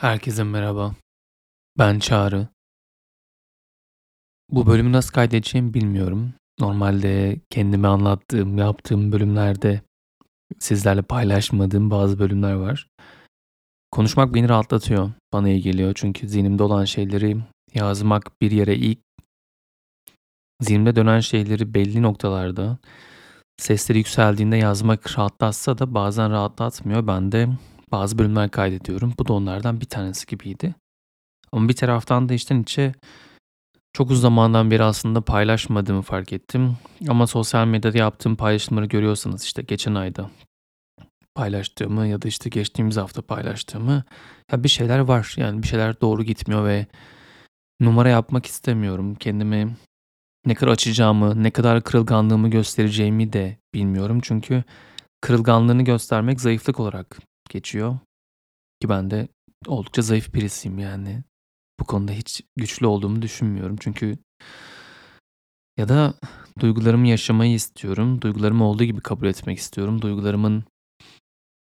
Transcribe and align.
Herkese 0.00 0.44
merhaba. 0.44 0.94
Ben 1.78 1.98
Çağrı. 1.98 2.48
Bu 4.50 4.66
bölümü 4.66 4.92
nasıl 4.92 5.12
kaydedeceğimi 5.12 5.74
bilmiyorum. 5.74 6.32
Normalde 6.60 7.40
kendimi 7.50 7.86
anlattığım, 7.86 8.58
yaptığım 8.58 9.12
bölümlerde 9.12 9.82
sizlerle 10.58 11.02
paylaşmadığım 11.02 11.90
bazı 11.90 12.18
bölümler 12.18 12.52
var. 12.52 12.88
Konuşmak 13.90 14.34
beni 14.34 14.48
rahatlatıyor, 14.48 15.10
bana 15.32 15.48
iyi 15.48 15.62
geliyor. 15.62 15.92
Çünkü 15.94 16.28
zihnimde 16.28 16.62
olan 16.62 16.84
şeyleri 16.84 17.36
yazmak 17.74 18.40
bir 18.42 18.50
yere 18.50 18.76
ilk 18.76 18.98
zihnimde 20.60 20.96
dönen 20.96 21.20
şeyleri 21.20 21.74
belli 21.74 22.02
noktalarda 22.02 22.78
sesleri 23.56 23.98
yükseldiğinde 23.98 24.56
yazmak 24.56 25.18
rahatlatsa 25.18 25.78
da 25.78 25.94
bazen 25.94 26.30
rahatlatmıyor. 26.30 27.06
Ben 27.06 27.32
de 27.32 27.48
bazı 27.92 28.18
bölümler 28.18 28.50
kaydediyorum. 28.50 29.14
Bu 29.18 29.28
da 29.28 29.32
onlardan 29.32 29.80
bir 29.80 29.86
tanesi 29.86 30.26
gibiydi. 30.26 30.74
Ama 31.52 31.68
bir 31.68 31.76
taraftan 31.76 32.28
da 32.28 32.34
içten 32.34 32.62
içe 32.62 32.94
çok 33.92 34.10
uzun 34.10 34.22
zamandan 34.22 34.70
beri 34.70 34.82
aslında 34.82 35.20
paylaşmadığımı 35.20 36.02
fark 36.02 36.32
ettim. 36.32 36.76
Ama 37.08 37.26
sosyal 37.26 37.66
medyada 37.66 37.98
yaptığım 37.98 38.36
paylaşımları 38.36 38.86
görüyorsanız 38.86 39.44
işte 39.44 39.62
geçen 39.62 39.94
ayda 39.94 40.30
paylaştığımı 41.34 42.06
ya 42.06 42.22
da 42.22 42.28
işte 42.28 42.50
geçtiğimiz 42.50 42.96
hafta 42.96 43.22
paylaştığımı 43.22 44.04
ya 44.52 44.64
bir 44.64 44.68
şeyler 44.68 44.98
var. 44.98 45.34
Yani 45.36 45.62
bir 45.62 45.68
şeyler 45.68 46.00
doğru 46.00 46.24
gitmiyor 46.24 46.66
ve 46.66 46.86
numara 47.80 48.08
yapmak 48.08 48.46
istemiyorum. 48.46 49.14
Kendimi 49.14 49.76
ne 50.46 50.54
kadar 50.54 50.72
açacağımı, 50.72 51.42
ne 51.42 51.50
kadar 51.50 51.82
kırılganlığımı 51.82 52.50
göstereceğimi 52.50 53.32
de 53.32 53.56
bilmiyorum. 53.74 54.20
Çünkü 54.22 54.64
kırılganlığını 55.20 55.82
göstermek 55.82 56.40
zayıflık 56.40 56.80
olarak 56.80 57.18
geçiyor. 57.48 57.98
Ki 58.80 58.88
ben 58.88 59.10
de 59.10 59.28
oldukça 59.66 60.02
zayıf 60.02 60.34
birisiyim 60.34 60.78
yani. 60.78 61.24
Bu 61.80 61.84
konuda 61.84 62.12
hiç 62.12 62.42
güçlü 62.56 62.86
olduğumu 62.86 63.22
düşünmüyorum. 63.22 63.76
Çünkü 63.80 64.18
ya 65.78 65.88
da 65.88 66.14
duygularımı 66.60 67.08
yaşamayı 67.08 67.54
istiyorum. 67.54 68.22
Duygularımı 68.22 68.64
olduğu 68.64 68.84
gibi 68.84 69.00
kabul 69.00 69.26
etmek 69.26 69.58
istiyorum. 69.58 70.02
Duygularımın 70.02 70.64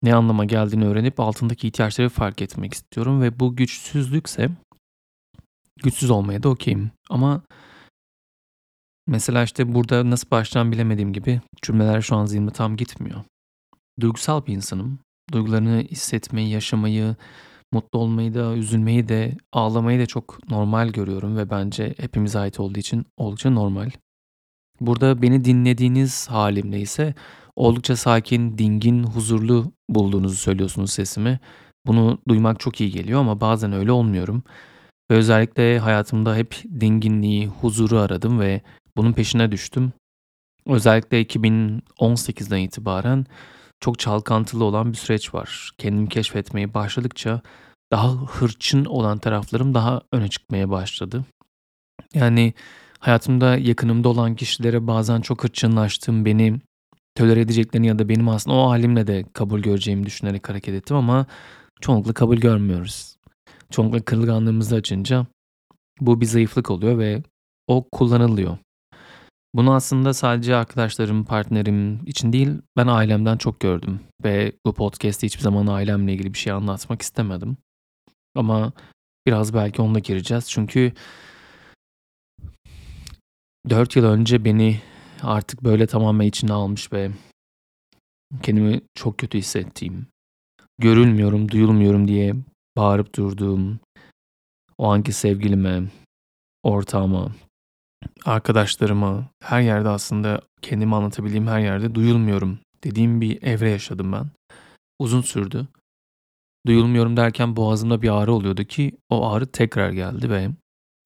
ne 0.03 0.16
anlama 0.16 0.45
geldiğini 0.45 0.86
öğrenip 0.86 1.19
altındaki 1.19 1.67
ihtiyaçları 1.67 2.09
fark 2.09 2.41
etmek 2.41 2.73
istiyorum. 2.73 3.22
Ve 3.22 3.39
bu 3.39 3.56
güçsüzlükse 3.56 4.50
güçsüz 5.83 6.09
olmaya 6.09 6.44
da 6.44 6.50
okeyim. 6.50 6.91
Ama 7.09 7.41
mesela 9.08 9.44
işte 9.44 9.75
burada 9.75 10.09
nasıl 10.09 10.31
başlayacağımı 10.31 10.72
bilemediğim 10.72 11.13
gibi 11.13 11.41
cümleler 11.61 12.02
şu 12.02 12.16
an 12.16 12.25
zihnime 12.25 12.52
tam 12.52 12.78
gitmiyor. 12.78 13.23
Duygusal 14.00 14.45
bir 14.45 14.53
insanım. 14.53 15.00
Duygularını 15.31 15.84
hissetmeyi, 15.92 16.50
yaşamayı, 16.50 17.16
mutlu 17.72 18.00
olmayı 18.00 18.34
da, 18.34 18.54
üzülmeyi 18.54 19.08
de, 19.08 19.38
ağlamayı 19.52 20.00
da 20.00 20.06
çok 20.06 20.50
normal 20.50 20.90
görüyorum 20.90 21.38
ve 21.38 21.50
bence 21.50 21.95
hepimize 21.98 22.40
ait 22.40 22.59
olduğu 22.59 22.80
için 22.80 23.06
oldukça 23.18 23.50
normal. 23.50 23.90
Burada 24.81 25.22
beni 25.22 25.46
dinlediğiniz 25.46 26.28
halimde 26.28 26.80
ise 26.80 27.14
oldukça 27.56 27.96
sakin, 27.96 28.58
dingin, 28.58 29.03
huzurlu 29.03 29.72
bulduğunuzu 29.90 30.36
söylüyorsunuz 30.36 30.92
sesimi. 30.92 31.40
Bunu 31.86 32.18
duymak 32.28 32.59
çok 32.59 32.81
iyi 32.81 32.92
geliyor 32.92 33.20
ama 33.20 33.42
bazen 33.42 33.73
öyle 33.73 33.92
olmuyorum. 33.92 34.44
Ve 35.12 35.16
özellikle 35.16 35.80
hayatımda 35.80 36.36
hep 36.36 36.64
dinginliği, 36.80 37.48
huzuru 37.48 37.98
aradım 37.98 38.40
ve 38.40 38.62
bunun 38.98 39.14
peşine 39.14 39.52
düştüm. 39.52 39.94
Özellikle 40.66 41.22
2018'den 41.22 42.59
itibaren 42.59 43.26
çok 43.80 44.00
çalkantılı 44.00 44.64
olan 44.64 44.92
bir 44.92 44.98
süreç 44.98 45.34
var. 45.34 45.72
Kendimi 45.78 46.09
keşfetmeye 46.09 46.73
başladıkça 46.73 47.42
daha 47.92 48.12
hırçın 48.12 48.86
olan 48.86 49.18
taraflarım 49.18 49.73
daha 49.73 50.02
öne 50.12 50.28
çıkmaya 50.28 50.70
başladı. 50.70 51.26
Yani 52.14 52.53
hayatımda 53.00 53.58
yakınımda 53.58 54.09
olan 54.09 54.36
kişilere 54.36 54.88
bazen 54.88 55.22
çok 55.22 55.44
hırçınlaştım, 55.44 56.25
beni 56.25 56.59
tolere 57.16 57.41
edeceklerini 57.41 57.88
ya 57.88 58.00
da 58.00 58.09
benim 58.09 58.30
aslında 58.30 58.58
o 58.58 58.69
halimle 58.69 59.08
de 59.08 59.25
kabul 59.34 59.59
göreceğimi 59.59 60.06
düşünerek 60.06 60.50
hareket 60.50 60.75
ettim 60.75 60.97
ama 60.97 61.25
çoğunlukla 61.81 62.14
kabul 62.14 62.38
görmüyoruz. 62.38 63.18
Çoğunlukla 63.72 64.02
kırılganlığımızı 64.02 64.75
açınca 64.75 65.25
bu 66.02 66.22
bir 66.22 66.25
zayıflık 66.25 66.72
oluyor 66.72 66.97
ve 66.97 67.24
o 67.68 67.90
kullanılıyor. 67.91 68.58
Bunu 69.55 69.73
aslında 69.73 70.13
sadece 70.13 70.55
arkadaşlarım, 70.55 71.25
partnerim 71.25 72.05
için 72.05 72.33
değil, 72.33 72.49
ben 72.77 72.88
ailemden 72.88 73.38
çok 73.38 73.59
gördüm. 73.59 73.99
Ve 74.23 74.51
bu 74.66 74.73
podcast'te 74.73 75.27
hiçbir 75.27 75.41
zaman 75.41 75.67
ailemle 75.67 76.13
ilgili 76.13 76.33
bir 76.33 76.38
şey 76.38 76.53
anlatmak 76.53 77.01
istemedim. 77.01 77.57
Ama 78.35 78.73
biraz 79.27 79.53
belki 79.53 79.81
onunla 79.81 79.99
gireceğiz. 79.99 80.49
Çünkü 80.49 80.93
4 83.69 83.95
yıl 83.95 84.05
önce 84.05 84.45
beni 84.45 84.81
artık 85.21 85.63
böyle 85.63 85.87
tamamen 85.87 86.27
içine 86.27 86.53
almış 86.53 86.93
ve 86.93 87.11
kendimi 88.43 88.81
çok 88.95 89.17
kötü 89.17 89.37
hissettiğim, 89.37 90.07
görülmüyorum, 90.77 91.51
duyulmuyorum 91.51 92.07
diye 92.07 92.35
bağırıp 92.77 93.16
durduğum, 93.16 93.79
o 94.77 94.87
anki 94.91 95.13
sevgilime, 95.13 95.83
ortağıma, 96.63 97.31
arkadaşlarıma, 98.25 99.29
her 99.43 99.61
yerde 99.61 99.89
aslında 99.89 100.41
kendimi 100.61 100.95
anlatabildiğim 100.95 101.47
her 101.47 101.59
yerde 101.59 101.95
duyulmuyorum 101.95 102.59
dediğim 102.83 103.21
bir 103.21 103.43
evre 103.43 103.69
yaşadım 103.69 104.11
ben. 104.11 104.25
Uzun 104.99 105.21
sürdü. 105.21 105.67
Duyulmuyorum 106.67 107.17
derken 107.17 107.55
boğazımda 107.55 108.01
bir 108.01 108.09
ağrı 108.09 108.33
oluyordu 108.33 108.63
ki 108.63 108.97
o 109.09 109.29
ağrı 109.29 109.45
tekrar 109.45 109.89
geldi 109.91 110.29
ve 110.29 110.49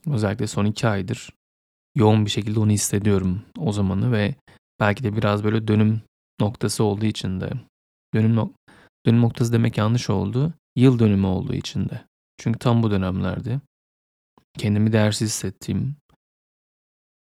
özellikle 0.07 0.47
son 0.47 0.65
iki 0.65 0.87
aydır 0.87 1.29
yoğun 1.95 2.25
bir 2.25 2.31
şekilde 2.31 2.59
onu 2.59 2.71
hissediyorum 2.71 3.41
o 3.57 3.71
zamanı 3.71 4.11
ve 4.11 4.35
belki 4.79 5.03
de 5.03 5.15
biraz 5.15 5.43
böyle 5.43 5.67
dönüm 5.67 6.01
noktası 6.41 6.83
olduğu 6.83 7.05
için 7.05 7.41
de 7.41 7.49
dönüm, 8.13 8.35
no 8.35 8.51
dönüm 9.05 9.21
noktası 9.21 9.53
demek 9.53 9.77
yanlış 9.77 10.09
oldu. 10.09 10.53
Yıl 10.75 10.99
dönümü 10.99 11.27
olduğu 11.27 11.53
için 11.53 11.89
de. 11.89 12.01
Çünkü 12.37 12.59
tam 12.59 12.83
bu 12.83 12.91
dönemlerde 12.91 13.59
kendimi 14.57 14.93
değersiz 14.93 15.29
hissettiğim, 15.29 15.95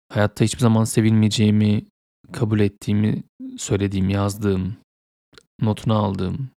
hayatta 0.09 0.43
hiçbir 0.45 0.59
zaman 0.59 0.83
sevilmeyeceğimi 0.83 1.85
kabul 2.33 2.59
ettiğimi 2.59 3.23
söylediğim, 3.57 4.09
yazdığım, 4.09 4.77
notunu 5.61 5.93
aldığım, 5.97 6.49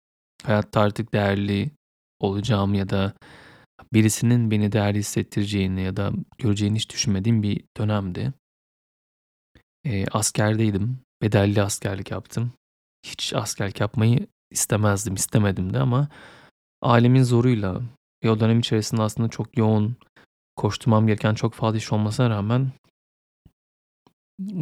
hayatta 0.44 0.80
artık 0.80 1.12
değerli 1.12 1.70
olacağım 2.20 2.74
ya 2.74 2.88
da 2.88 3.12
birisinin 3.92 4.50
beni 4.50 4.72
değerli 4.72 4.98
hissettireceğini 4.98 5.82
ya 5.82 5.96
da 5.96 6.12
göreceğini 6.38 6.76
hiç 6.76 6.90
düşünmediğim 6.90 7.42
bir 7.42 7.64
dönemdi. 7.76 8.32
E, 9.84 10.06
askerdeydim. 10.06 10.98
Bedelli 11.22 11.62
askerlik 11.62 12.10
yaptım. 12.10 12.52
Hiç 13.06 13.34
askerlik 13.34 13.80
yapmayı 13.80 14.26
istemezdim, 14.50 15.14
istemedim 15.14 15.74
de 15.74 15.78
ama 15.78 16.08
ailemin 16.82 17.22
zoruyla 17.22 17.82
ve 18.24 18.30
o 18.30 18.40
dönem 18.40 18.58
içerisinde 18.60 19.02
aslında 19.02 19.28
çok 19.28 19.56
yoğun 19.56 19.96
koşturmam 20.56 21.06
gereken 21.06 21.34
çok 21.34 21.54
fazla 21.54 21.78
iş 21.78 21.92
olmasına 21.92 22.30
rağmen 22.30 22.72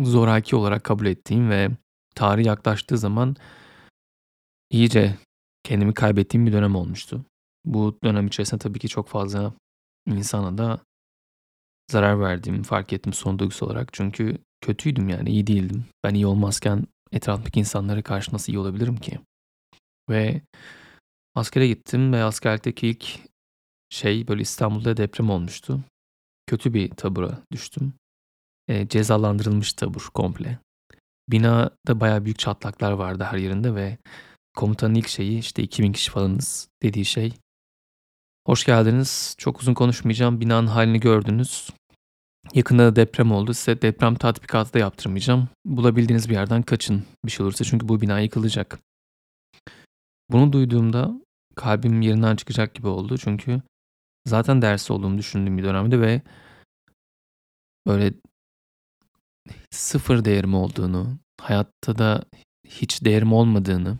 zoraki 0.02 0.56
olarak 0.56 0.84
kabul 0.84 1.06
ettiğim 1.06 1.50
ve 1.50 1.70
tarih 2.14 2.46
yaklaştığı 2.46 2.98
zaman 2.98 3.36
iyice 4.70 5.18
kendimi 5.62 5.94
kaybettiğim 5.94 6.46
bir 6.46 6.52
dönem 6.52 6.76
olmuştu. 6.76 7.24
Bu 7.64 7.98
dönem 8.04 8.26
içerisinde 8.26 8.58
tabii 8.58 8.78
ki 8.78 8.88
çok 8.88 9.08
fazla 9.08 9.52
insana 10.06 10.58
da 10.58 10.80
zarar 11.90 12.20
verdiğimi 12.20 12.62
fark 12.62 12.92
ettim 12.92 13.12
son 13.12 13.38
duygusal 13.38 13.66
olarak. 13.66 13.92
Çünkü 13.92 14.38
kötüydüm 14.60 15.08
yani 15.08 15.30
iyi 15.30 15.46
değildim. 15.46 15.84
Ben 16.04 16.14
iyi 16.14 16.26
olmazken 16.26 16.86
etrafındaki 17.12 17.60
insanlara 17.60 18.02
karşı 18.02 18.34
nasıl 18.34 18.52
iyi 18.52 18.58
olabilirim 18.58 18.96
ki? 18.96 19.20
Ve 20.10 20.40
askere 21.34 21.68
gittim 21.68 22.12
ve 22.12 22.22
askerlikteki 22.22 22.88
ilk 22.88 23.18
şey 23.90 24.28
böyle 24.28 24.42
İstanbul'da 24.42 24.96
deprem 24.96 25.30
olmuştu. 25.30 25.80
Kötü 26.46 26.74
bir 26.74 26.90
tabura 26.90 27.42
düştüm. 27.52 27.92
E, 28.68 28.88
cezalandırılmış 28.88 29.72
tabur 29.72 30.08
komple. 30.14 30.58
Binada 31.28 32.00
bayağı 32.00 32.24
büyük 32.24 32.38
çatlaklar 32.38 32.92
vardı 32.92 33.24
her 33.30 33.38
yerinde 33.38 33.74
ve 33.74 33.98
komutanın 34.56 34.94
ilk 34.94 35.08
şeyi 35.08 35.38
işte 35.38 35.62
2000 35.62 35.92
kişi 35.92 36.10
falanız 36.10 36.68
dediği 36.82 37.04
şey. 37.04 37.34
Hoş 38.46 38.64
geldiniz. 38.64 39.34
Çok 39.38 39.60
uzun 39.60 39.74
konuşmayacağım. 39.74 40.40
Binanın 40.40 40.66
halini 40.66 41.00
gördünüz. 41.00 41.70
Yakında 42.54 42.82
da 42.82 42.96
deprem 42.96 43.32
oldu. 43.32 43.54
Size 43.54 43.82
deprem 43.82 44.14
tatbikatı 44.14 44.74
da 44.74 44.78
yaptırmayacağım. 44.78 45.48
Bulabildiğiniz 45.64 46.28
bir 46.28 46.34
yerden 46.34 46.62
kaçın 46.62 47.04
bir 47.24 47.30
şey 47.30 47.46
olursa 47.46 47.64
çünkü 47.64 47.88
bu 47.88 48.00
bina 48.00 48.20
yıkılacak. 48.20 48.78
Bunu 50.30 50.52
duyduğumda 50.52 51.12
kalbim 51.54 52.02
yerinden 52.02 52.36
çıkacak 52.36 52.74
gibi 52.74 52.86
oldu. 52.86 53.18
Çünkü 53.18 53.62
zaten 54.26 54.62
dersi 54.62 54.92
olduğumu 54.92 55.18
düşündüğüm 55.18 55.58
bir 55.58 55.62
dönemde 55.62 56.00
ve 56.00 56.22
böyle 57.86 58.14
sıfır 59.70 60.24
değerim 60.24 60.54
olduğunu, 60.54 61.18
hayatta 61.40 61.98
da 61.98 62.24
hiç 62.66 63.04
değerim 63.04 63.32
olmadığını, 63.32 63.98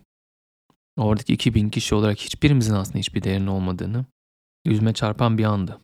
oradaki 0.97 1.33
2000 1.33 1.71
kişi 1.71 1.95
olarak 1.95 2.19
hiçbirimizin 2.19 2.75
aslında 2.75 2.99
hiçbir 2.99 3.23
değerinin 3.23 3.47
olmadığını 3.47 4.05
yüzüme 4.65 4.93
çarpan 4.93 5.39
bir 5.39 5.45
andı. 5.45 5.81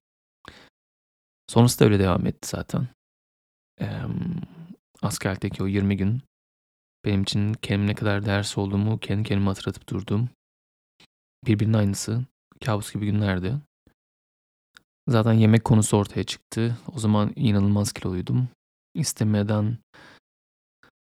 Sonrası 1.49 1.81
da 1.81 1.85
öyle 1.85 1.99
devam 1.99 2.27
etti 2.27 2.49
zaten. 2.49 2.89
Eee 3.81 4.03
askerlikteki 5.03 5.63
o 5.63 5.67
20 5.67 5.97
gün 5.97 6.23
benim 7.05 7.23
için 7.23 7.53
kendime 7.53 7.91
ne 7.91 7.95
kadar 7.95 8.27
değersiz 8.27 8.59
olduğumu 8.59 8.99
kendi 8.99 9.29
kendime 9.29 9.49
hatırlatıp 9.49 9.89
durdum. 9.89 10.29
Birbirinin 11.47 11.75
aynısı. 11.75 12.25
Kabus 12.65 12.93
gibi 12.93 13.07
günlerdi. 13.07 13.55
Zaten 15.09 15.33
yemek 15.33 15.65
konusu 15.65 15.97
ortaya 15.97 16.25
çıktı. 16.25 16.77
O 16.95 16.99
zaman 16.99 17.33
inanılmaz 17.37 17.93
kiloluydum. 17.93 18.49
İstemeden 18.95 19.79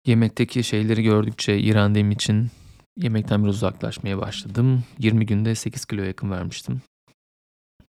yemekteki 0.07 0.65
şeyleri 0.65 1.03
gördükçe 1.03 1.59
iğrendiğim 1.59 2.11
için 2.11 2.51
yemekten 2.97 3.45
biraz 3.45 3.55
uzaklaşmaya 3.55 4.19
başladım. 4.19 4.85
20 4.99 5.27
günde 5.27 5.55
8 5.55 5.85
kilo 5.85 6.03
yakın 6.03 6.31
vermiştim. 6.31 6.83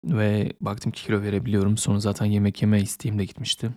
Ve 0.05 0.53
baktım 0.61 0.91
ki 0.91 1.03
kilo 1.03 1.21
verebiliyorum. 1.21 1.77
Sonra 1.77 1.99
zaten 1.99 2.25
yemek 2.25 2.61
yeme 2.61 2.81
isteğim 2.81 3.19
de 3.19 3.25
gitmişti. 3.25 3.71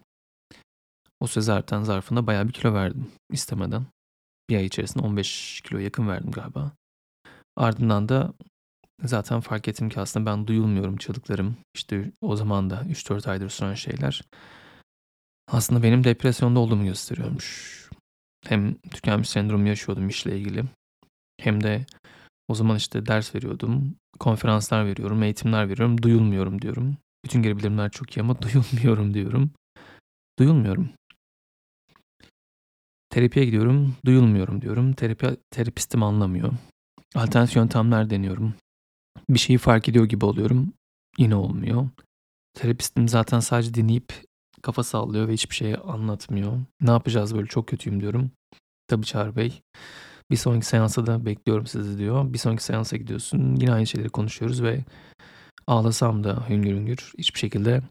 O 1.20 1.26
süre 1.26 1.44
zaten 1.44 1.82
zarfında 1.82 2.26
bayağı 2.26 2.48
bir 2.48 2.52
kilo 2.52 2.74
verdim 2.74 3.06
istemeden. 3.30 3.86
Bir 4.50 4.56
ay 4.56 4.64
içerisinde 4.64 5.06
15 5.06 5.60
kilo 5.60 5.78
yakın 5.78 6.08
verdim 6.08 6.30
galiba. 6.30 6.72
Ardından 7.56 8.08
da 8.08 8.32
zaten 9.02 9.40
fark 9.40 9.68
ettim 9.68 9.88
ki 9.88 10.00
aslında 10.00 10.30
ben 10.30 10.46
duyulmuyorum 10.46 10.96
çığlıklarım. 10.96 11.56
İşte 11.74 12.12
o 12.20 12.36
zaman 12.36 12.70
da 12.70 12.82
3-4 12.82 13.30
aydır 13.30 13.48
süren 13.48 13.74
şeyler. 13.74 14.22
Aslında 15.48 15.82
benim 15.82 16.04
depresyonda 16.04 16.60
olduğumu 16.60 16.84
gösteriyormuş. 16.84 17.74
Hem 18.46 18.74
tükenmiş 18.74 19.28
sendromu 19.28 19.68
yaşıyordum 19.68 20.08
işle 20.08 20.38
ilgili. 20.38 20.64
Hem 21.40 21.62
de 21.62 21.86
o 22.48 22.54
zaman 22.54 22.76
işte 22.76 23.06
ders 23.06 23.34
veriyordum. 23.34 23.96
Konferanslar 24.20 24.86
veriyorum, 24.86 25.22
eğitimler 25.22 25.68
veriyorum. 25.68 26.02
Duyulmuyorum 26.02 26.62
diyorum. 26.62 26.96
Bütün 27.24 27.42
geri 27.42 27.56
bildirimler 27.56 27.90
çok 27.90 28.16
iyi 28.16 28.20
ama 28.20 28.36
duyulmuyorum 28.42 29.14
diyorum. 29.14 29.50
Duyulmuyorum. 30.38 30.90
Terapiye 33.10 33.44
gidiyorum, 33.44 33.96
duyulmuyorum 34.06 34.60
diyorum. 34.62 34.92
Terapi, 34.92 35.36
terapistim 35.50 36.02
anlamıyor. 36.02 36.52
Alternatif 37.14 37.56
yöntemler 37.56 38.10
deniyorum. 38.10 38.54
Bir 39.30 39.38
şeyi 39.38 39.58
fark 39.58 39.88
ediyor 39.88 40.04
gibi 40.04 40.24
oluyorum. 40.24 40.72
Yine 41.18 41.34
olmuyor. 41.34 41.88
Terapistim 42.54 43.08
zaten 43.08 43.40
sadece 43.40 43.74
dinleyip 43.74 44.12
kafa 44.64 44.82
sallıyor 44.82 45.28
ve 45.28 45.32
hiçbir 45.32 45.54
şey 45.54 45.74
anlatmıyor. 45.84 46.52
Ne 46.80 46.90
yapacağız 46.90 47.34
böyle 47.34 47.46
çok 47.46 47.68
kötüyüm 47.68 48.00
diyorum. 48.00 48.30
Tabii 48.88 49.06
Çağrı 49.06 49.36
Bey. 49.36 49.62
Bir 50.30 50.36
sonraki 50.36 50.66
seansa 50.66 51.06
da 51.06 51.26
bekliyorum 51.26 51.66
sizi 51.66 51.98
diyor. 51.98 52.32
Bir 52.32 52.38
sonraki 52.38 52.64
seansa 52.64 52.96
gidiyorsun. 52.96 53.56
Yine 53.56 53.72
aynı 53.72 53.86
şeyleri 53.86 54.10
konuşuyoruz 54.10 54.62
ve 54.62 54.84
ağlasam 55.66 56.24
da 56.24 56.48
hüngür 56.48 56.70
hüngür 56.70 57.12
hiçbir 57.18 57.38
şekilde 57.38 57.82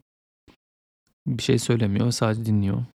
bir 1.27 1.43
şey 1.43 1.59
söylemiyor. 1.59 2.11
Sadece 2.11 2.45
dinliyor. 2.45 2.85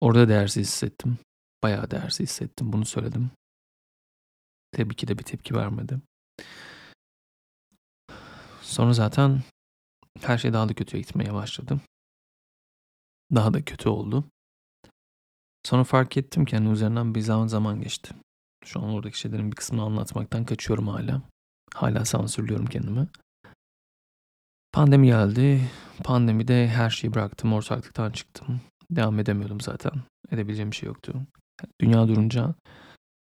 Orada 0.00 0.28
değersiz 0.28 0.66
hissettim. 0.66 1.18
Bayağı 1.62 1.90
değersiz 1.90 2.20
hissettim. 2.20 2.72
Bunu 2.72 2.84
söyledim. 2.84 3.30
Tabii 4.72 4.94
ki 4.94 5.08
de 5.08 5.18
bir 5.18 5.24
tepki 5.24 5.54
vermedi. 5.54 6.00
Sonra 8.62 8.92
zaten 8.92 9.42
her 10.22 10.38
şey 10.38 10.52
daha 10.52 10.68
da 10.68 10.74
kötüye 10.74 11.02
gitmeye 11.02 11.34
başladı. 11.34 11.80
Daha 13.34 13.54
da 13.54 13.64
kötü 13.64 13.88
oldu. 13.88 14.24
Sonra 15.64 15.84
fark 15.84 16.16
ettim 16.16 16.44
ki 16.44 16.56
hani 16.56 16.70
üzerinden 16.70 17.14
bir 17.14 17.20
zaman 17.20 17.46
zaman 17.46 17.80
geçti. 17.80 18.14
Şu 18.64 18.80
an 18.80 18.90
oradaki 18.90 19.18
şeylerin 19.18 19.50
bir 19.50 19.56
kısmını 19.56 19.82
anlatmaktan 19.82 20.44
kaçıyorum 20.44 20.88
hala. 20.88 21.22
Hala 21.74 22.04
sansürlüyorum 22.04 22.66
kendimi. 22.66 23.08
Pandemi 24.72 25.06
geldi. 25.06 25.60
Pandemide 26.04 26.68
her 26.68 26.90
şeyi 26.90 27.14
bıraktım. 27.14 27.52
Ortaklıktan 27.52 28.10
çıktım. 28.10 28.60
Devam 28.90 29.18
edemiyordum 29.18 29.60
zaten. 29.60 29.92
Edebileceğim 30.30 30.70
bir 30.70 30.76
şey 30.76 30.86
yoktu. 30.86 31.14
Dünya 31.80 32.08
durunca 32.08 32.54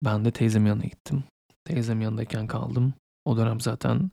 ben 0.03 0.25
de 0.25 0.31
teyzemin 0.31 0.67
yanına 0.67 0.83
gittim. 0.83 1.23
Teyzemin 1.65 2.03
yanındayken 2.03 2.47
kaldım. 2.47 2.93
O 3.25 3.37
dönem 3.37 3.61
zaten 3.61 4.11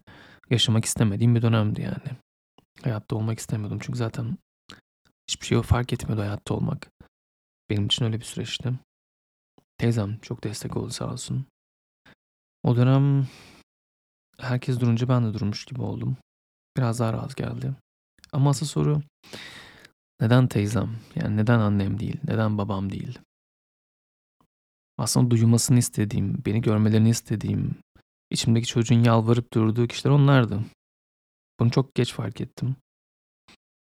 yaşamak 0.50 0.84
istemediğim 0.84 1.34
bir 1.34 1.42
dönemdi 1.42 1.82
yani. 1.82 2.18
Hayatta 2.82 3.16
olmak 3.16 3.38
istemiyordum 3.38 3.78
çünkü 3.82 3.98
zaten 3.98 4.38
hiçbir 5.28 5.46
şey 5.46 5.62
fark 5.62 5.92
etmiyordu 5.92 6.22
hayatta 6.22 6.54
olmak. 6.54 6.90
Benim 7.70 7.86
için 7.86 8.04
öyle 8.04 8.20
bir 8.20 8.24
süreçti. 8.24 8.72
Teyzem 9.78 10.18
çok 10.18 10.44
destek 10.44 10.76
oldu 10.76 10.90
sağ 10.90 11.12
olsun. 11.12 11.46
O 12.62 12.76
dönem 12.76 13.28
herkes 14.38 14.80
durunca 14.80 15.08
ben 15.08 15.24
de 15.24 15.34
durmuş 15.34 15.64
gibi 15.64 15.82
oldum. 15.82 16.16
Biraz 16.76 17.00
daha 17.00 17.12
rahat 17.12 17.36
geldi. 17.36 17.74
Ama 18.32 18.50
asıl 18.50 18.66
soru 18.66 19.02
neden 20.20 20.46
teyzem? 20.46 20.96
Yani 21.14 21.36
neden 21.36 21.58
annem 21.58 21.98
değil? 21.98 22.20
Neden 22.24 22.58
babam 22.58 22.92
değil? 22.92 23.18
Aslında 24.98 25.30
duyulmasını 25.30 25.78
istediğim, 25.78 26.42
beni 26.46 26.60
görmelerini 26.60 27.08
istediğim, 27.08 27.76
içimdeki 28.30 28.66
çocuğun 28.66 29.04
yalvarıp 29.04 29.52
durduğu 29.52 29.86
kişiler 29.86 30.10
onlardı. 30.10 30.64
Bunu 31.62 31.70
çok 31.70 31.94
geç 31.94 32.12
fark 32.12 32.40
ettim. 32.40 32.76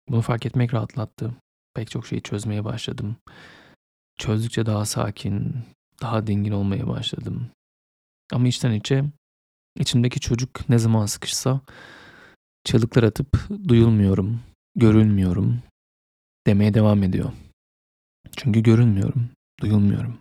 Bunu 0.09 0.21
fark 0.21 0.45
etmek 0.45 0.73
rahatlattı. 0.73 1.31
Pek 1.73 1.91
çok 1.91 2.07
şeyi 2.07 2.21
çözmeye 2.21 2.65
başladım. 2.65 3.15
Çözdükçe 4.17 4.65
daha 4.65 4.85
sakin, 4.85 5.55
daha 6.01 6.27
dingin 6.27 6.51
olmaya 6.51 6.87
başladım. 6.87 7.51
Ama 8.33 8.47
içten 8.47 8.71
içe 8.71 9.03
içimdeki 9.79 10.19
çocuk 10.19 10.69
ne 10.69 10.77
zaman 10.77 11.05
sıkışsa 11.05 11.61
çığlıklar 12.63 13.03
atıp 13.03 13.49
duyulmuyorum, 13.67 14.39
görülmüyorum 14.75 15.61
demeye 16.47 16.73
devam 16.73 17.03
ediyor. 17.03 17.31
Çünkü 18.37 18.63
görünmüyorum, 18.63 19.29
duyulmuyorum. 19.61 20.17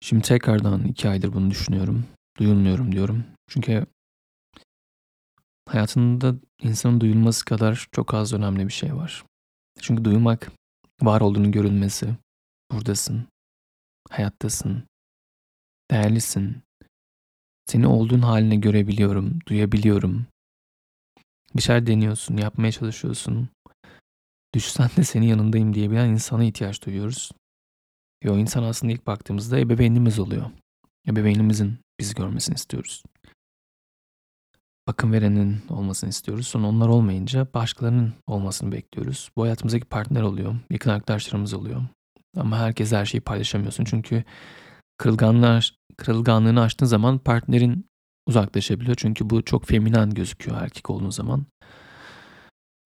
Şimdi 0.00 0.22
tekrardan 0.22 0.84
iki 0.84 1.08
aydır 1.08 1.32
bunu 1.32 1.50
düşünüyorum. 1.50 2.04
Duyulmuyorum 2.38 2.92
diyorum. 2.92 3.24
Çünkü 3.48 3.86
hayatında 5.68 6.34
insanın 6.62 7.00
duyulması 7.00 7.44
kadar 7.44 7.88
çok 7.92 8.14
az 8.14 8.32
önemli 8.32 8.66
bir 8.66 8.72
şey 8.72 8.94
var. 8.96 9.24
Çünkü 9.80 10.04
duyulmak 10.04 10.52
var 11.02 11.20
olduğunu 11.20 11.50
görülmesi. 11.50 12.14
Buradasın. 12.72 13.26
Hayattasın. 14.10 14.84
Değerlisin. 15.90 16.62
Seni 17.66 17.86
olduğun 17.86 18.20
haline 18.20 18.56
görebiliyorum, 18.56 19.38
duyabiliyorum. 19.48 20.26
Bir 21.56 21.62
şeyler 21.62 21.86
deniyorsun, 21.86 22.36
yapmaya 22.36 22.72
çalışıyorsun. 22.72 23.48
Düşsen 24.54 24.90
de 24.96 25.04
senin 25.04 25.26
yanındayım 25.26 25.74
diyebilen 25.74 26.08
insana 26.08 26.44
ihtiyaç 26.44 26.86
duyuyoruz. 26.86 27.32
Ve 28.24 28.30
o 28.30 28.38
insan 28.38 28.62
aslında 28.62 28.92
ilk 28.92 29.06
baktığımızda 29.06 29.58
ebeveynimiz 29.58 30.18
oluyor. 30.18 30.50
Ebeveynimizin 31.08 31.78
bizi 32.00 32.14
görmesini 32.14 32.54
istiyoruz. 32.54 33.02
Bakım 34.86 35.12
verenin 35.12 35.62
olmasını 35.68 36.10
istiyoruz. 36.10 36.46
Sonra 36.46 36.66
onlar 36.66 36.88
olmayınca 36.88 37.46
başkalarının 37.54 38.12
olmasını 38.26 38.72
bekliyoruz. 38.72 39.30
Bu 39.36 39.42
hayatımızdaki 39.42 39.84
partner 39.84 40.22
oluyor. 40.22 40.54
Yakın 40.70 40.90
arkadaşlarımız 40.90 41.54
oluyor. 41.54 41.82
Ama 42.36 42.58
herkes 42.58 42.92
her 42.92 43.06
şeyi 43.06 43.20
paylaşamıyorsun. 43.20 43.84
Çünkü 43.84 44.24
kırılganlar, 44.98 45.76
kırılganlığını 45.96 46.62
aştığın 46.62 46.86
zaman 46.86 47.18
partnerin 47.18 47.86
uzaklaşabiliyor. 48.26 48.96
Çünkü 48.96 49.30
bu 49.30 49.44
çok 49.44 49.64
feminen 49.64 50.10
gözüküyor 50.10 50.62
erkek 50.62 50.90
olduğun 50.90 51.10
zaman. 51.10 51.46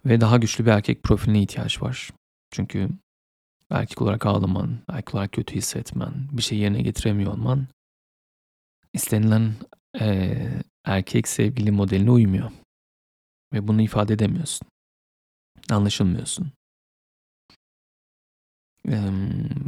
Ve 0.05 0.21
daha 0.21 0.37
güçlü 0.37 0.67
bir 0.67 0.71
erkek 0.71 1.03
profiline 1.03 1.43
ihtiyaç 1.43 1.83
var. 1.83 2.11
Çünkü 2.51 2.89
erkek 3.71 4.03
olarak 4.03 4.27
ağlaman, 4.27 4.79
erkek 4.89 5.15
olarak 5.15 5.33
kötü 5.33 5.55
hissetmen, 5.55 6.13
bir 6.33 6.43
şey 6.43 6.59
yerine 6.59 6.83
getiremiyor 6.83 7.33
olman 7.33 7.67
istenilen 8.93 9.53
e, 10.01 10.37
erkek 10.89 11.29
sevgili 11.29 11.71
modeline 11.71 12.11
uymuyor. 12.11 12.51
Ve 13.53 13.69
bunu 13.69 13.83
ifade 13.83 14.15
edemiyorsun. 14.15 14.69
Anlaşılmıyorsun. 15.71 16.53
E, 18.89 18.97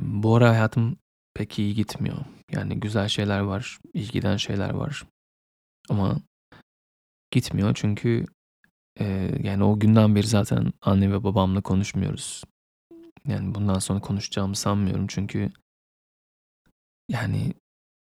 bu 0.02 0.36
ara 0.36 0.50
hayatım 0.50 0.96
pek 1.34 1.58
iyi 1.58 1.74
gitmiyor. 1.74 2.18
Yani 2.52 2.80
güzel 2.80 3.08
şeyler 3.08 3.40
var, 3.40 3.78
iyi 3.94 4.08
giden 4.08 4.36
şeyler 4.36 4.70
var. 4.70 5.04
Ama 5.88 6.20
gitmiyor 7.30 7.74
çünkü 7.74 8.26
e, 9.00 9.04
yani 9.42 9.64
o 9.64 9.78
günden 9.78 10.14
beri 10.14 10.26
zaten 10.26 10.72
anne 10.82 11.12
ve 11.12 11.24
babamla 11.24 11.60
konuşmuyoruz. 11.60 12.44
Yani 13.28 13.54
bundan 13.54 13.78
sonra 13.78 14.00
konuşacağımı 14.00 14.56
sanmıyorum 14.56 15.06
çünkü 15.06 15.52
yani 17.08 17.54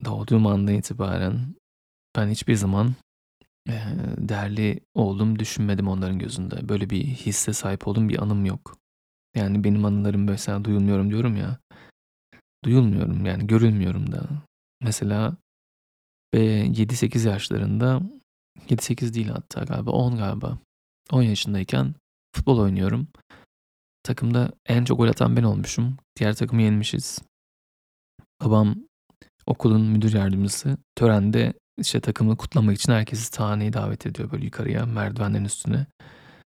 doğduğum 0.05 0.48
andan 0.48 0.74
itibaren 0.74 1.55
ben 2.15 2.29
hiçbir 2.29 2.55
zaman 2.55 2.96
e, 3.70 3.74
değerli 4.17 4.79
olduğumu 4.93 5.39
düşünmedim 5.39 5.88
onların 5.88 6.20
gözünde. 6.20 6.70
Böyle 6.70 6.89
bir 6.89 7.03
hisse 7.03 7.53
sahip 7.53 7.88
olduğum 7.88 8.10
bir 8.10 8.24
anım 8.24 8.46
yok. 8.46 8.77
Yani 9.36 9.63
benim 9.63 9.86
anılarım 9.86 10.24
mesela 10.24 10.65
duyulmuyorum 10.65 11.10
diyorum 11.10 11.36
ya. 11.36 11.60
Duyulmuyorum 12.65 13.25
yani 13.25 13.48
görülmüyorum 13.48 14.12
da. 14.12 14.29
Mesela 14.82 15.38
7-8 16.34 17.27
yaşlarında 17.29 18.01
7-8 18.70 19.13
değil 19.13 19.27
hatta 19.27 19.63
galiba 19.63 19.91
10 19.91 20.17
galiba. 20.17 20.58
10 21.12 21.22
yaşındayken 21.22 21.96
futbol 22.36 22.60
oynuyorum. 22.60 23.08
Takımda 24.03 24.51
en 24.65 24.86
çok 24.86 24.98
gol 24.98 25.08
atan 25.08 25.38
ben 25.38 25.43
olmuşum. 25.43 25.98
Diğer 26.20 26.36
takımı 26.36 26.62
yenmişiz. 26.62 27.22
Babam 28.43 28.75
okulun 29.46 29.82
müdür 29.82 30.13
yardımcısı. 30.13 30.77
Törende 30.96 31.53
işte 31.77 32.01
takımı 32.01 32.38
kutlamak 32.38 32.75
için 32.75 32.92
herkesi 32.92 33.25
sahneye 33.25 33.74
davet 33.74 34.06
ediyor 34.06 34.32
böyle 34.32 34.46
yukarıya 34.46 34.86
merdivenlerin 34.86 35.46
üstüne. 35.46 35.86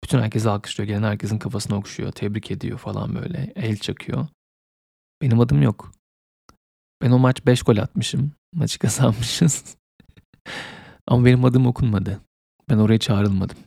Bütün 0.04 0.18
herkes 0.18 0.46
alkışlıyor. 0.46 0.88
Gelen 0.88 1.02
herkesin 1.02 1.38
kafasına 1.38 1.76
okşuyor. 1.76 2.12
Tebrik 2.12 2.50
ediyor 2.50 2.78
falan 2.78 3.14
böyle. 3.14 3.52
El 3.56 3.76
çakıyor. 3.76 4.26
Benim 5.22 5.40
adım 5.40 5.62
yok. 5.62 5.92
Ben 7.02 7.10
o 7.10 7.18
maç 7.18 7.46
5 7.46 7.62
gol 7.62 7.76
atmışım. 7.76 8.32
Maçı 8.54 8.78
kazanmışız. 8.84 9.76
Ama 11.06 11.24
benim 11.24 11.44
adım 11.44 11.66
okunmadı. 11.66 12.20
Ben 12.68 12.78
oraya 12.78 12.98
çağrılmadım. 12.98 13.58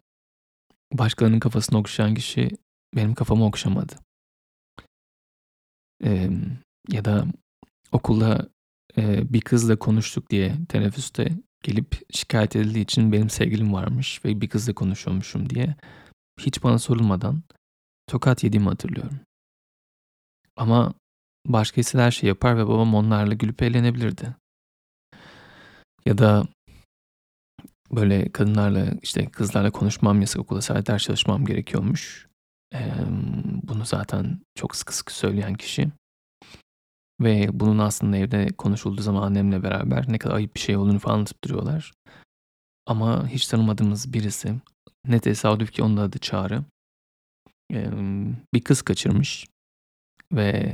Başkalarının 0.93 1.39
kafasını 1.39 1.77
okşayan 1.79 2.15
kişi 2.15 2.49
benim 2.95 3.15
kafamı 3.15 3.45
okşamadı. 3.45 3.93
Ee, 6.03 6.29
ya 6.89 7.05
da 7.05 7.25
okulda 7.91 8.49
e, 8.97 9.33
bir 9.33 9.41
kızla 9.41 9.75
konuştuk 9.75 10.29
diye 10.29 10.55
teneffüste 10.69 11.29
gelip 11.63 12.01
şikayet 12.11 12.55
edildiği 12.55 12.83
için 12.83 13.11
benim 13.11 13.29
sevgilim 13.29 13.73
varmış 13.73 14.25
ve 14.25 14.41
bir 14.41 14.49
kızla 14.49 14.73
konuşuyormuşum 14.73 15.49
diye 15.49 15.75
hiç 16.39 16.63
bana 16.63 16.79
sorulmadan 16.79 17.43
tokat 18.07 18.43
yediğimi 18.43 18.69
hatırlıyorum. 18.69 19.19
Ama 20.55 20.93
başkası 21.47 22.01
her 22.01 22.11
şey 22.11 22.27
yapar 22.27 22.57
ve 22.57 22.67
babam 22.67 22.95
onlarla 22.95 23.33
gülüp 23.33 23.61
eğlenebilirdi. 23.61 24.35
Ya 26.05 26.17
da 26.17 26.47
böyle 27.91 28.31
kadınlarla 28.31 28.85
işte 29.01 29.25
kızlarla 29.25 29.71
konuşmam 29.71 30.21
yasak 30.21 30.41
okula 30.41 30.61
sadece 30.61 30.85
ders 30.85 31.03
çalışmam 31.03 31.45
gerekiyormuş. 31.45 32.27
Ee, 32.73 32.91
bunu 33.63 33.85
zaten 33.85 34.39
çok 34.55 34.75
sıkı 34.75 34.95
sıkı 34.95 35.13
söyleyen 35.13 35.53
kişi. 35.53 35.91
Ve 37.21 37.49
bunun 37.53 37.77
aslında 37.77 38.17
evde 38.17 38.47
konuşulduğu 38.47 39.01
zaman 39.01 39.21
annemle 39.21 39.63
beraber 39.63 40.05
ne 40.11 40.17
kadar 40.17 40.35
ayıp 40.35 40.55
bir 40.55 40.59
şey 40.59 40.77
olduğunu 40.77 40.99
falan 40.99 41.15
anlatıp 41.15 41.43
duruyorlar. 41.43 41.91
Ama 42.85 43.27
hiç 43.27 43.47
tanımadığımız 43.47 44.13
birisi, 44.13 44.55
ne 45.07 45.19
tesadüf 45.19 45.71
ki 45.71 45.83
onun 45.83 45.97
adı 45.97 46.19
Çağrı, 46.19 46.63
bir 48.53 48.63
kız 48.63 48.81
kaçırmış. 48.81 49.45
Ve 50.33 50.73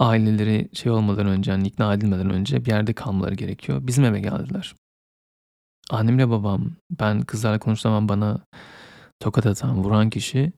aileleri 0.00 0.68
şey 0.72 0.92
olmadan 0.92 1.26
önce, 1.26 1.50
yani 1.50 1.66
ikna 1.68 1.94
edilmeden 1.94 2.30
önce 2.30 2.64
bir 2.64 2.70
yerde 2.70 2.92
kalmaları 2.92 3.34
gerekiyor. 3.34 3.86
Bizim 3.86 4.04
eve 4.04 4.20
geldiler. 4.20 4.74
Annemle 5.90 6.30
babam, 6.30 6.72
ben 6.90 7.22
kızlarla 7.22 7.58
konuştuğum 7.58 8.08
bana 8.08 8.44
tokat 9.20 9.46
atan, 9.46 9.84
vuran 9.84 10.10
kişi 10.10 10.52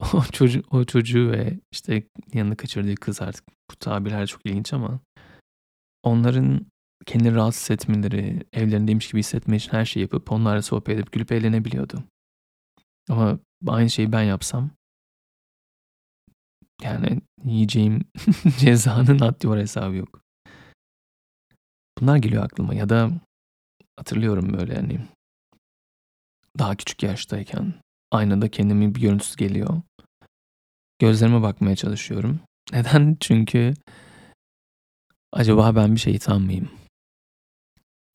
o, 0.14 0.22
çocuğu, 0.32 0.62
o 0.70 0.84
çocuğu 0.84 1.32
ve 1.32 1.60
işte 1.72 2.02
yanını 2.32 2.56
kaçırdığı 2.56 2.94
kız 2.94 3.22
artık 3.22 3.44
bu 3.70 3.76
tabirler 3.76 4.26
çok 4.26 4.46
ilginç 4.46 4.72
ama 4.72 5.00
onların 6.02 6.66
kendini 7.06 7.34
rahatsız 7.34 7.70
etmeleri, 7.70 8.46
evlerindeymiş 8.52 9.08
gibi 9.08 9.18
hissetme 9.18 9.56
için 9.56 9.72
her 9.72 9.84
şeyi 9.84 10.02
yapıp 10.02 10.32
onlarla 10.32 10.62
sohbet 10.62 10.94
edip 10.98 11.12
gülüp 11.12 11.32
eğlenebiliyordu. 11.32 12.04
Ama 13.08 13.38
aynı 13.66 13.90
şeyi 13.90 14.12
ben 14.12 14.22
yapsam 14.22 14.70
yani 16.82 17.20
yiyeceğim 17.44 18.04
cezanın 18.58 19.18
haddi 19.18 19.48
var 19.48 19.58
hesabı 19.58 19.96
yok. 19.96 20.20
Bunlar 22.00 22.16
geliyor 22.16 22.44
aklıma 22.44 22.74
ya 22.74 22.88
da 22.88 23.10
hatırlıyorum 23.96 24.52
böyle 24.54 24.74
hani 24.74 25.00
daha 26.58 26.76
küçük 26.76 27.02
yaştayken 27.02 27.74
aynada 28.10 28.48
kendimin 28.50 28.94
bir 28.94 29.00
görüntüsü 29.00 29.36
geliyor. 29.36 29.82
Gözlerime 30.98 31.42
bakmaya 31.42 31.76
çalışıyorum. 31.76 32.40
Neden? 32.72 33.16
Çünkü 33.20 33.74
acaba 35.32 35.76
ben 35.76 35.94
bir 35.94 36.00
şeytan 36.00 36.42
mıyım? 36.42 36.70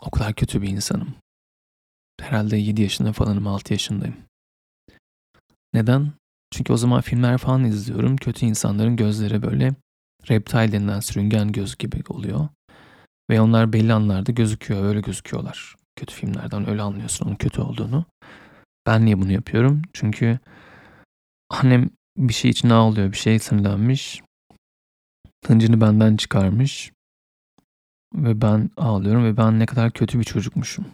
O 0.01 0.11
kadar 0.11 0.33
kötü 0.33 0.61
bir 0.61 0.69
insanım. 0.69 1.15
Herhalde 2.21 2.57
7 2.57 2.81
yaşında 2.81 3.13
falanım, 3.13 3.47
6 3.47 3.73
yaşındayım. 3.73 4.15
Neden? 5.73 6.11
Çünkü 6.51 6.73
o 6.73 6.77
zaman 6.77 7.01
filmler 7.01 7.37
falan 7.37 7.63
izliyorum. 7.63 8.17
Kötü 8.17 8.45
insanların 8.45 8.95
gözleri 8.95 9.41
böyle 9.41 9.75
reptile 10.29 10.71
denilen 10.71 10.99
sürüngen 10.99 11.51
göz 11.51 11.77
gibi 11.77 12.03
oluyor. 12.09 12.47
Ve 13.29 13.41
onlar 13.41 13.73
belli 13.73 13.93
anlarda 13.93 14.31
gözüküyor, 14.31 14.85
öyle 14.85 15.01
gözüküyorlar. 15.01 15.75
Kötü 15.95 16.15
filmlerden 16.15 16.69
öyle 16.69 16.81
anlıyorsun 16.81 17.25
onun 17.25 17.35
kötü 17.35 17.61
olduğunu. 17.61 18.05
Ben 18.85 19.05
niye 19.05 19.21
bunu 19.21 19.31
yapıyorum? 19.31 19.81
Çünkü 19.93 20.39
annem 21.49 21.89
bir 22.17 22.33
şey 22.33 22.51
için 22.51 22.69
ağlıyor, 22.69 23.11
bir 23.11 23.17
şey 23.17 23.39
sinirlenmiş. 23.39 24.21
Hıncını 25.45 25.81
benden 25.81 26.17
çıkarmış. 26.17 26.91
Ve 28.13 28.41
ben 28.41 28.69
ağlıyorum 28.77 29.25
ve 29.25 29.37
ben 29.37 29.59
ne 29.59 29.65
kadar 29.65 29.91
kötü 29.91 30.19
bir 30.19 30.23
çocukmuşum. 30.23 30.85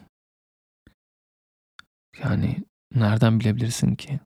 Yani 2.24 2.64
nereden 2.96 3.40
bilebilirsin 3.40 3.96
ki? 3.96 4.20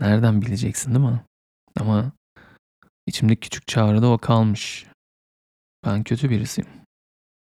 Nereden 0.00 0.42
bileceksin 0.42 0.94
değil 0.94 1.06
mi? 1.06 1.24
Ama 1.80 2.12
içimdeki 3.06 3.40
küçük 3.40 3.66
çağrıda 3.66 4.08
o 4.10 4.18
kalmış. 4.18 4.86
Ben 5.84 6.02
kötü 6.02 6.30
birisiyim. 6.30 6.70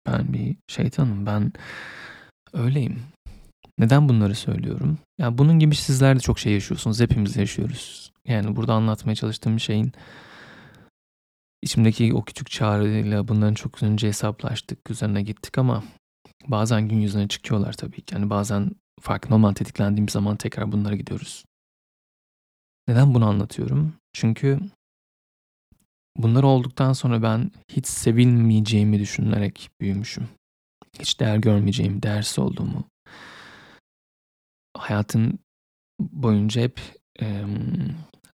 Ben 0.05 0.33
bir 0.33 0.57
şeytanım. 0.67 1.25
Ben 1.25 1.53
öyleyim. 2.53 3.03
Neden 3.77 4.09
bunları 4.09 4.35
söylüyorum? 4.35 4.97
Ya 5.17 5.37
bunun 5.37 5.59
gibi 5.59 5.75
sizler 5.75 6.15
de 6.15 6.19
çok 6.19 6.39
şey 6.39 6.53
yaşıyorsunuz. 6.53 6.99
Hepimiz 6.99 7.35
yaşıyoruz. 7.35 8.11
Yani 8.27 8.55
burada 8.55 8.73
anlatmaya 8.73 9.15
çalıştığım 9.15 9.59
şeyin 9.59 9.91
içimdeki 11.61 12.13
o 12.13 12.23
küçük 12.23 12.51
çağrıyla 12.51 13.27
bunların 13.27 13.53
çok 13.53 13.83
önce 13.83 14.07
hesaplaştık, 14.07 14.89
üzerine 14.91 15.21
gittik 15.21 15.57
ama 15.57 15.83
bazen 16.47 16.87
gün 16.87 16.97
yüzüne 16.99 17.27
çıkıyorlar 17.27 17.73
tabii 17.73 18.01
ki. 18.01 18.15
Yani 18.15 18.29
bazen 18.29 18.71
farkında 19.01 19.35
olmadan 19.35 19.53
tetiklendiğim 19.53 20.09
zaman 20.09 20.35
tekrar 20.35 20.71
bunlara 20.71 20.95
gidiyoruz. 20.95 21.45
Neden 22.87 23.13
bunu 23.13 23.25
anlatıyorum? 23.25 23.93
Çünkü 24.13 24.59
bunlar 26.17 26.43
olduktan 26.43 26.93
sonra 26.93 27.23
ben 27.23 27.51
hiç 27.71 27.87
sevilmeyeceğimi 27.87 28.99
düşünerek 28.99 29.69
büyümüşüm. 29.81 30.27
Hiç 30.99 31.19
değer 31.19 31.37
görmeyeceğim, 31.37 32.01
değersiz 32.01 32.39
olduğumu, 32.39 32.83
hayatın 34.77 35.39
boyunca 35.99 36.61
hep 36.61 36.81
e, 37.21 37.45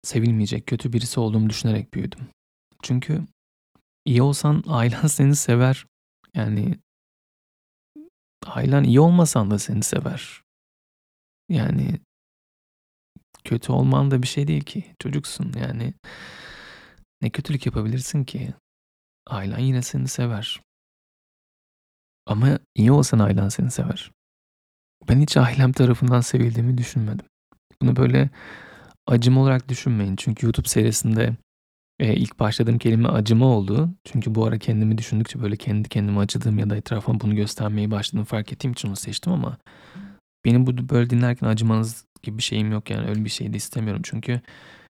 sevilmeyecek, 0.03 0.67
kötü 0.67 0.93
birisi 0.93 1.19
olduğumu 1.19 1.49
düşünerek 1.49 1.93
büyüdüm. 1.93 2.27
Çünkü 2.83 3.21
iyi 4.05 4.21
olsan 4.21 4.63
ailen 4.67 5.07
seni 5.07 5.35
sever. 5.35 5.85
Yani 6.33 6.79
ailen 8.45 8.83
iyi 8.83 8.99
olmasan 8.99 9.51
da 9.51 9.59
seni 9.59 9.83
sever. 9.83 10.41
Yani 11.49 11.99
kötü 13.43 13.71
olman 13.71 14.11
da 14.11 14.21
bir 14.21 14.27
şey 14.27 14.47
değil 14.47 14.63
ki. 14.63 14.95
Çocuksun 14.99 15.53
yani. 15.59 15.93
Ne 17.21 17.29
kötülük 17.29 17.65
yapabilirsin 17.65 18.23
ki? 18.23 18.53
Ailen 19.27 19.59
yine 19.59 19.81
seni 19.81 20.07
sever. 20.07 20.61
Ama 22.25 22.59
iyi 22.75 22.91
olsan 22.91 23.19
ailen 23.19 23.49
seni 23.49 23.71
sever. 23.71 24.11
Ben 25.09 25.21
hiç 25.21 25.37
ailem 25.37 25.71
tarafından 25.71 26.21
sevildiğimi 26.21 26.77
düşünmedim. 26.77 27.25
Bunu 27.81 27.95
böyle 27.95 28.29
acıma 29.07 29.41
olarak 29.41 29.69
düşünmeyin. 29.69 30.15
Çünkü 30.15 30.45
YouTube 30.45 30.67
serisinde 30.67 31.35
e, 31.99 32.15
ilk 32.15 32.39
başladığım 32.39 32.77
kelime 32.77 33.09
acıma 33.09 33.45
oldu. 33.45 33.89
Çünkü 34.05 34.35
bu 34.35 34.45
ara 34.45 34.57
kendimi 34.57 34.97
düşündükçe 34.97 35.41
böyle 35.41 35.55
kendi 35.55 35.89
kendime 35.89 36.19
acıdığım 36.19 36.59
ya 36.59 36.69
da 36.69 36.75
etrafıma 36.75 37.19
bunu 37.19 37.35
göstermeyi 37.35 37.91
başladığımı 37.91 38.25
fark 38.25 38.53
ettiğim 38.53 38.71
için 38.71 38.87
onu 38.87 38.95
seçtim 38.95 39.33
ama 39.33 39.57
benim 40.45 40.67
bu 40.67 40.89
böyle 40.89 41.09
dinlerken 41.09 41.47
acımanız 41.47 42.05
gibi 42.23 42.37
bir 42.37 42.43
şeyim 42.43 42.71
yok 42.71 42.89
yani 42.89 43.07
öyle 43.07 43.25
bir 43.25 43.29
şey 43.29 43.53
de 43.53 43.57
istemiyorum. 43.57 44.01
Çünkü 44.05 44.41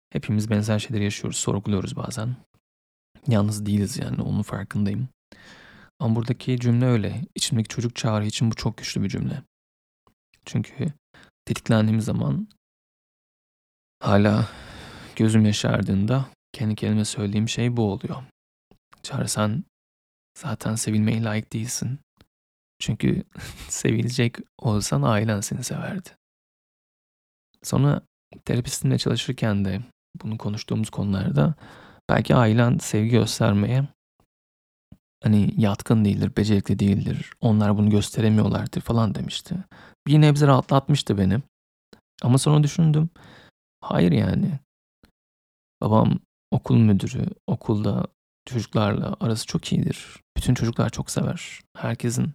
hepimiz 0.09 0.49
benzer 0.49 0.79
şeyleri 0.79 1.03
yaşıyoruz, 1.03 1.39
sorguluyoruz 1.39 1.95
bazen. 1.95 2.35
Yalnız 3.27 3.65
değiliz 3.65 3.97
yani 3.97 4.21
onun 4.21 4.41
farkındayım. 4.41 5.07
Ama 5.99 6.15
buradaki 6.15 6.59
cümle 6.59 6.85
öyle. 6.85 7.21
İçimdeki 7.35 7.67
çocuk 7.67 7.95
çağrı 7.95 8.25
için 8.25 8.51
bu 8.51 8.55
çok 8.55 8.77
güçlü 8.77 9.03
bir 9.03 9.09
cümle. 9.09 9.41
Çünkü 10.51 10.93
tetiklendiğim 11.45 12.01
zaman 12.01 12.47
hala 13.99 14.49
gözüm 15.15 15.45
yaşardığında 15.45 16.25
kendi 16.53 16.75
kendime 16.75 17.05
söylediğim 17.05 17.49
şey 17.49 17.77
bu 17.77 17.91
oluyor. 17.91 18.23
Çağrı 19.03 19.27
sen 19.27 19.63
zaten 20.37 20.75
sevilmeye 20.75 21.23
layık 21.23 21.53
değilsin. 21.53 21.99
Çünkü 22.79 23.23
sevilecek 23.69 24.37
olsan 24.57 25.01
ailen 25.01 25.41
seni 25.41 25.63
severdi. 25.63 26.09
Sonra 27.63 28.01
terapistimle 28.45 28.97
çalışırken 28.97 29.65
de 29.65 29.81
bunu 30.23 30.37
konuştuğumuz 30.37 30.89
konularda 30.89 31.55
belki 32.09 32.35
ailen 32.35 32.77
sevgi 32.77 33.09
göstermeye 33.09 33.87
hani 35.23 35.53
yatkın 35.57 36.05
değildir, 36.05 36.31
becerikli 36.37 36.79
değildir. 36.79 37.33
Onlar 37.41 37.77
bunu 37.77 37.89
gösteremiyorlardır 37.89 38.81
falan 38.81 39.15
demişti. 39.15 39.55
Bir 40.07 40.21
nebze 40.21 40.47
rahatlatmıştı 40.47 41.17
beni. 41.17 41.39
Ama 42.23 42.37
sonra 42.37 42.63
düşündüm. 42.63 43.09
Hayır 43.81 44.11
yani. 44.11 44.59
Babam 45.81 46.19
okul 46.51 46.77
müdürü, 46.77 47.25
okulda 47.47 48.07
çocuklarla 48.45 49.15
arası 49.19 49.45
çok 49.45 49.73
iyidir. 49.73 50.19
Bütün 50.37 50.53
çocuklar 50.53 50.89
çok 50.89 51.11
sever. 51.11 51.59
Herkesin 51.77 52.33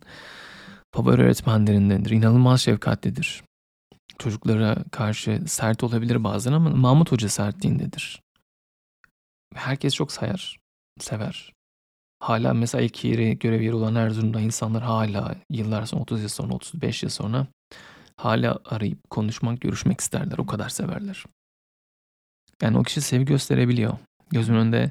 favori 0.95 1.23
öğretmenlerindendir. 1.23 2.11
İnanılmaz 2.11 2.61
şefkatlidir. 2.61 3.43
Çocuklara 4.19 4.77
karşı 4.93 5.43
sert 5.47 5.85
olabilir 5.85 6.25
bazen 6.25 6.53
ama 6.53 6.71
Mahmut 6.71 7.13
Hoca 7.13 7.29
sertliğindedir. 7.29 8.23
Herkes 9.55 9.95
çok 9.95 10.13
sayar, 10.13 10.59
sever. 11.01 11.53
Hala 12.21 12.55
mesela 12.55 12.83
ilk 12.83 13.05
yeri, 13.05 13.39
görev 13.39 13.63
yeri 13.63 13.75
olan 13.75 13.95
Erzurum'da 13.95 14.41
insanlar 14.41 14.83
hala 14.83 15.37
yıllar 15.51 15.87
sonra, 15.87 16.03
30 16.03 16.23
yıl 16.23 16.29
sonra, 16.29 16.55
35 16.55 17.03
yıl 17.03 17.11
sonra 17.11 17.47
hala 18.17 18.59
arayıp 18.65 19.11
konuşmak, 19.11 19.61
görüşmek 19.61 20.01
isterler. 20.01 20.39
O 20.39 20.47
kadar 20.47 20.69
severler. 20.69 21.25
Yani 22.63 22.79
o 22.79 22.83
kişi 22.83 23.01
sevgi 23.01 23.25
gösterebiliyor. 23.25 23.99
Gözün 24.31 24.55
önünde 24.55 24.91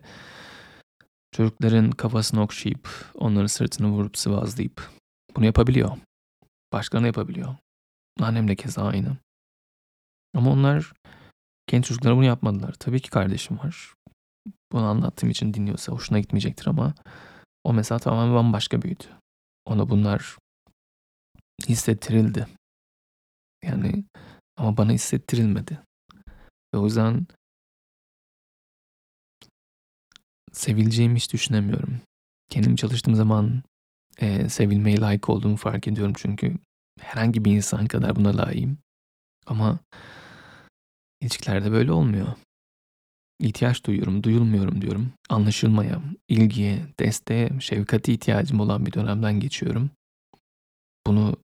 çocukların 1.32 1.91
kafasını 1.91 2.41
okşayıp, 2.41 3.12
onların 3.15 3.48
sırtını 3.48 3.88
vurup 3.88 4.17
sıvazlayıp 4.17 4.89
bunu 5.36 5.46
yapabiliyor. 5.46 5.98
Başkalarına 6.74 7.08
yapabiliyor. 7.08 7.55
Annem 8.20 8.48
de 8.48 8.55
keza 8.55 8.84
aynı. 8.84 9.17
Ama 10.36 10.51
onlar 10.51 10.94
kendi 11.67 11.88
çocuklara 11.88 12.15
bunu 12.15 12.25
yapmadılar. 12.25 12.74
Tabii 12.79 13.00
ki 13.00 13.10
kardeşim 13.10 13.60
var. 13.60 13.94
Bunu 14.72 14.86
anlattığım 14.86 15.29
için 15.29 15.53
dinliyorsa 15.53 15.91
hoşuna 15.91 16.20
gitmeyecektir 16.20 16.67
ama 16.67 16.94
o 17.63 17.74
mesela 17.74 18.00
tamamen 18.00 18.36
bambaşka 18.36 18.82
büyüdü. 18.82 19.03
Ona 19.65 19.89
bunlar 19.89 20.38
hissettirildi. 21.67 22.48
Yani 23.66 24.06
ama 24.58 24.78
bana 24.78 24.92
hissettirilmedi. 24.92 25.80
Ve 26.74 26.78
o 26.78 26.86
yüzden 26.86 27.28
sevileceğimi 30.52 31.16
hiç 31.16 31.34
düşünemiyorum. 31.34 32.02
Kendim 32.50 32.76
çalıştığım 32.76 33.16
zaman 33.16 33.64
e, 34.18 34.50
sevilmeye 34.50 35.00
layık 35.00 35.30
olduğumu 35.30 35.58
fark 35.58 35.88
ediyorum 35.88 36.14
çünkü 36.18 36.56
herhangi 37.00 37.46
bir 37.46 37.52
insan 37.52 37.88
kadar 37.88 38.16
buna 38.16 38.38
layığım. 38.38 38.78
Ama 39.46 39.80
ilişkilerde 41.22 41.72
böyle 41.72 41.92
olmuyor. 41.92 42.28
İhtiyaç 43.40 43.86
duyuyorum, 43.86 44.24
duyulmuyorum 44.24 44.82
diyorum. 44.82 45.14
Anlaşılmaya, 45.30 46.02
ilgiye, 46.28 46.86
desteğe, 47.00 47.50
şefkate 47.60 48.14
ihtiyacım 48.14 48.60
olan 48.60 48.86
bir 48.86 48.94
dönemden 48.94 49.40
geçiyorum. 49.40 49.90
Bunu 51.08 51.36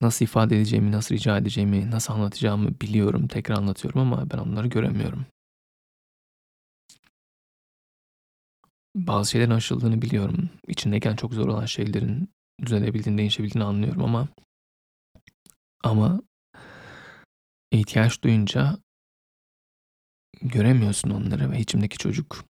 nasıl 0.00 0.24
ifade 0.24 0.56
edeceğimi, 0.56 0.92
nasıl 0.92 1.14
rica 1.14 1.38
edeceğimi, 1.38 1.90
nasıl 1.90 2.14
anlatacağımı 2.14 2.80
biliyorum, 2.80 3.28
tekrar 3.28 3.56
anlatıyorum 3.56 4.00
ama 4.00 4.30
ben 4.30 4.38
onları 4.38 4.66
göremiyorum. 4.68 5.26
Bazı 8.96 9.30
şeylerin 9.30 9.50
aşıldığını 9.50 10.02
biliyorum. 10.02 10.50
İçindeyken 10.68 11.16
çok 11.16 11.34
zor 11.34 11.48
olan 11.48 11.66
şeylerin 11.66 12.28
düzelebildiğini, 12.66 13.18
değişebildiğini 13.18 13.64
anlıyorum 13.64 14.04
ama 14.04 14.28
ama 15.84 16.20
ihtiyaç 17.70 18.22
duyunca 18.22 18.78
göremiyorsun 20.42 21.10
onları 21.10 21.50
ve 21.50 21.58
içimdeki 21.58 21.98
çocuk 21.98 22.44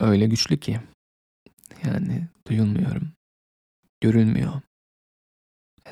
öyle 0.00 0.26
güçlü 0.26 0.60
ki 0.60 0.80
yani 1.84 2.28
duyulmuyorum, 2.48 3.12
görülmüyor. 4.00 4.60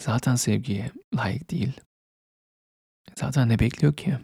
Zaten 0.01 0.35
sevgiye 0.35 0.91
layık 1.17 1.51
değil. 1.51 1.81
Zaten 3.17 3.49
ne 3.49 3.59
bekliyor 3.59 3.97
ki? 3.97 4.19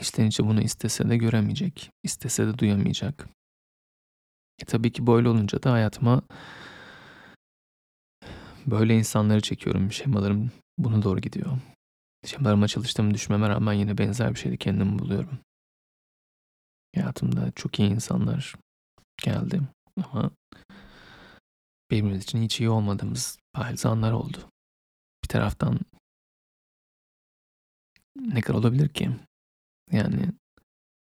İçten 0.00 0.26
içe 0.26 0.44
bunu 0.44 0.60
istese 0.60 1.08
de 1.08 1.16
göremeyecek, 1.16 1.90
istese 2.02 2.46
de 2.46 2.58
duyamayacak. 2.58 3.28
E 4.62 4.64
tabii 4.64 4.92
ki 4.92 5.06
böyle 5.06 5.28
olunca 5.28 5.62
da 5.62 5.72
hayatıma 5.72 6.22
böyle 8.66 8.98
insanları 8.98 9.40
çekiyorum. 9.40 9.92
Şemalarım 9.92 10.50
buna 10.78 11.02
doğru 11.02 11.20
gidiyor. 11.20 11.58
Şemalarıma 12.26 12.68
çalıştığımı 12.68 13.14
düşmeme 13.14 13.48
rağmen 13.48 13.72
yine 13.72 13.98
benzer 13.98 14.34
bir 14.34 14.38
şeyde 14.38 14.56
kendimi 14.56 14.98
buluyorum. 14.98 15.38
Hayatımda 16.94 17.52
çok 17.56 17.80
iyi 17.80 17.90
insanlar 17.90 18.54
geldi 19.22 19.60
ama 19.96 20.30
birbirimiz 21.90 22.22
için 22.22 22.42
hiç 22.42 22.60
iyi 22.60 22.70
olmadığımız 22.70 23.38
bazı 23.56 23.88
anlar 23.88 24.12
oldu. 24.12 24.38
Bir 25.24 25.28
taraftan 25.28 25.80
ne 28.16 28.40
kadar 28.40 28.58
olabilir 28.58 28.88
ki? 28.88 29.10
Yani 29.92 30.32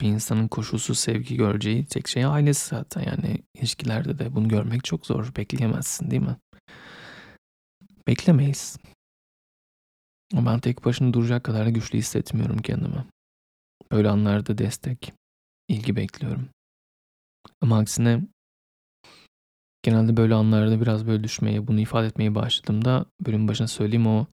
bir 0.01 0.07
insanın 0.09 0.49
koşulsuz 0.49 0.99
sevgi 0.99 1.37
göreceği 1.37 1.87
tek 1.87 2.09
şey 2.09 2.25
ailesi 2.25 2.69
zaten. 2.69 3.03
Yani 3.03 3.43
ilişkilerde 3.55 4.19
de 4.19 4.35
bunu 4.35 4.49
görmek 4.49 4.85
çok 4.85 5.07
zor. 5.07 5.37
Bekleyemezsin 5.37 6.11
değil 6.11 6.23
mi? 6.23 6.37
Beklemeyiz. 8.07 8.79
Ama 10.35 10.53
ben 10.53 10.61
tek 10.61 10.85
başına 10.85 11.13
duracak 11.13 11.45
kadar 11.45 11.67
da 11.67 11.71
güçlü 11.71 11.99
hissetmiyorum 11.99 12.59
kendimi. 12.59 13.07
Öyle 13.91 14.09
anlarda 14.09 14.59
destek, 14.59 15.13
ilgi 15.69 15.97
bekliyorum. 15.97 16.49
Ama 17.61 17.79
aksine 17.79 18.23
genelde 19.87 20.17
böyle 20.17 20.35
anlarda 20.35 20.81
biraz 20.81 21.07
böyle 21.07 21.25
düşmeye, 21.25 21.67
bunu 21.67 21.81
ifade 21.81 22.07
etmeye 22.07 22.35
başladığımda 22.35 23.07
bölüm 23.27 23.49
başına 23.49 23.69
söyleyeyim 23.69 24.07
o 24.07 24.27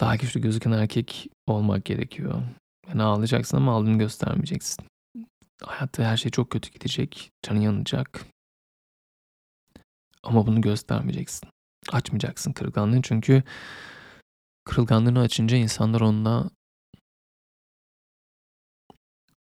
daha 0.00 0.16
güçlü 0.16 0.40
gözüken 0.40 0.72
erkek 0.72 1.28
olmak 1.46 1.84
gerekiyor. 1.84 2.42
Yani 2.88 3.02
ağlayacaksın 3.02 3.56
ama 3.56 3.72
ağladığını 3.74 3.98
göstermeyeceksin. 3.98 4.84
Hayatta 5.62 6.04
her 6.04 6.16
şey 6.16 6.30
çok 6.30 6.50
kötü 6.50 6.70
gidecek. 6.70 7.30
Canın 7.42 7.60
yanacak. 7.60 8.26
Ama 10.22 10.46
bunu 10.46 10.60
göstermeyeceksin. 10.60 11.48
Açmayacaksın 11.92 12.52
kırılganlığını 12.52 13.02
çünkü 13.02 13.42
kırılganlığını 14.64 15.20
açınca 15.20 15.56
insanlar 15.56 16.00
onunla 16.00 16.50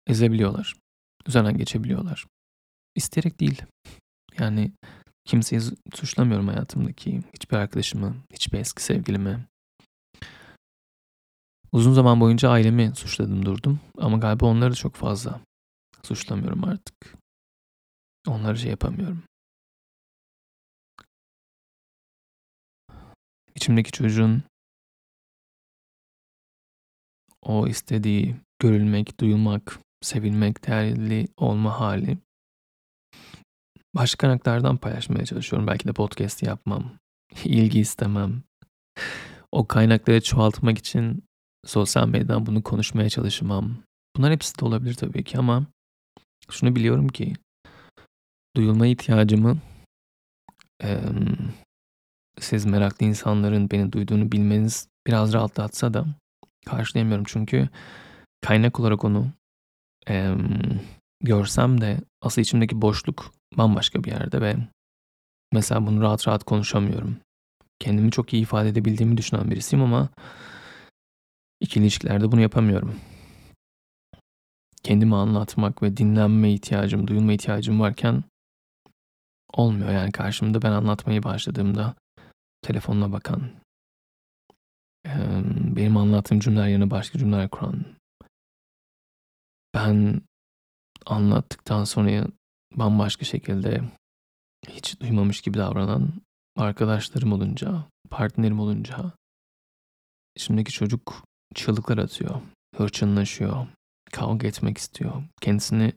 ezebiliyorlar. 0.07 0.73
Üzerinden 1.27 1.57
geçebiliyorlar. 1.57 2.25
İsteyerek 2.95 3.39
değil. 3.39 3.61
Yani 4.39 4.71
kimseyi 5.25 5.61
suçlamıyorum 5.93 6.47
hayatımdaki. 6.47 7.21
Hiçbir 7.33 7.57
arkadaşımı, 7.57 8.15
hiçbir 8.33 8.59
eski 8.59 8.83
sevgilimi, 8.83 9.47
Uzun 11.71 11.93
zaman 11.93 12.19
boyunca 12.19 12.49
ailemi 12.49 12.95
suçladım 12.95 13.45
durdum 13.45 13.79
ama 13.97 14.17
galiba 14.17 14.45
onları 14.45 14.71
da 14.71 14.75
çok 14.75 14.95
fazla 14.95 15.41
suçlamıyorum 16.03 16.63
artık. 16.63 17.17
Onları 18.27 18.57
şey 18.57 18.69
yapamıyorum. 18.69 19.23
İçimdeki 23.55 23.91
çocuğun 23.91 24.43
o 27.41 27.67
istediği 27.67 28.35
görülmek, 28.59 29.19
duyulmak, 29.19 29.79
sevilmek, 30.01 30.67
değerli 30.67 31.27
olma 31.37 31.79
hali 31.79 32.17
başka 33.97 34.27
kaynaklardan 34.27 34.77
paylaşmaya 34.77 35.25
çalışıyorum. 35.25 35.67
Belki 35.67 35.87
de 35.87 35.93
podcast 35.93 36.43
yapmam, 36.43 36.91
ilgi 37.43 37.79
istemem. 37.79 38.43
O 39.51 39.67
kaynakları 39.67 40.21
çoğaltmak 40.21 40.77
için 40.77 41.23
sosyal 41.65 42.07
medyadan 42.07 42.45
bunu 42.45 42.63
konuşmaya 42.63 43.09
çalışmam. 43.09 43.77
Bunlar 44.17 44.31
hepsi 44.31 44.59
de 44.59 44.65
olabilir 44.65 44.93
tabii 44.93 45.23
ki 45.23 45.37
ama 45.37 45.65
şunu 46.49 46.75
biliyorum 46.75 47.07
ki 47.07 47.33
duyulma 48.55 48.87
ihtiyacımı 48.87 49.57
e, 50.83 51.01
siz 52.39 52.65
meraklı 52.65 53.05
insanların 53.05 53.71
beni 53.71 53.91
duyduğunu 53.91 54.31
bilmeniz 54.31 54.87
biraz 55.07 55.33
rahatlatsa 55.33 55.93
da 55.93 56.05
karşılayamıyorum 56.65 57.25
çünkü 57.27 57.69
kaynak 58.41 58.79
olarak 58.79 59.03
onu 59.03 59.31
e, 60.09 60.35
görsem 61.21 61.81
de 61.81 61.99
asıl 62.21 62.41
içimdeki 62.41 62.81
boşluk 62.81 63.36
bambaşka 63.53 64.03
bir 64.03 64.11
yerde 64.11 64.41
ve 64.41 64.55
mesela 65.53 65.87
bunu 65.87 66.01
rahat 66.01 66.27
rahat 66.27 66.43
konuşamıyorum. 66.43 67.17
Kendimi 67.79 68.11
çok 68.11 68.33
iyi 68.33 68.41
ifade 68.41 68.69
edebildiğimi 68.69 69.17
düşünen 69.17 69.51
birisiyim 69.51 69.85
ama 69.85 70.09
İkili 71.59 71.83
ilişkilerde 71.83 72.31
bunu 72.31 72.41
yapamıyorum. 72.41 72.99
Kendimi 74.83 75.15
anlatmak 75.15 75.83
ve 75.83 75.97
dinlenme 75.97 76.53
ihtiyacım, 76.53 77.07
duyulma 77.07 77.33
ihtiyacım 77.33 77.79
varken 77.79 78.23
olmuyor. 79.53 79.91
Yani 79.91 80.11
karşımda 80.11 80.61
ben 80.61 80.71
anlatmayı 80.71 81.23
başladığımda 81.23 81.95
telefonuna 82.61 83.11
bakan, 83.11 83.51
benim 85.75 85.97
anlattığım 85.97 86.39
cümleler 86.39 86.67
yerine 86.67 86.91
başka 86.91 87.19
cümleler 87.19 87.49
kuran, 87.49 87.85
ben 89.73 90.21
anlattıktan 91.05 91.83
sonra 91.83 92.27
bambaşka 92.77 93.25
şekilde 93.25 93.81
hiç 94.69 94.99
duymamış 94.99 95.41
gibi 95.41 95.57
davranan 95.57 96.13
arkadaşlarım 96.57 97.33
olunca, 97.33 97.85
partnerim 98.09 98.59
olunca 98.59 99.11
şimdiki 100.37 100.71
çocuk 100.71 101.23
çığlıklar 101.55 101.97
atıyor, 101.97 102.41
hırçınlaşıyor, 102.75 103.67
kavga 104.11 104.47
etmek 104.47 104.77
istiyor. 104.77 105.23
Kendisini 105.41 105.93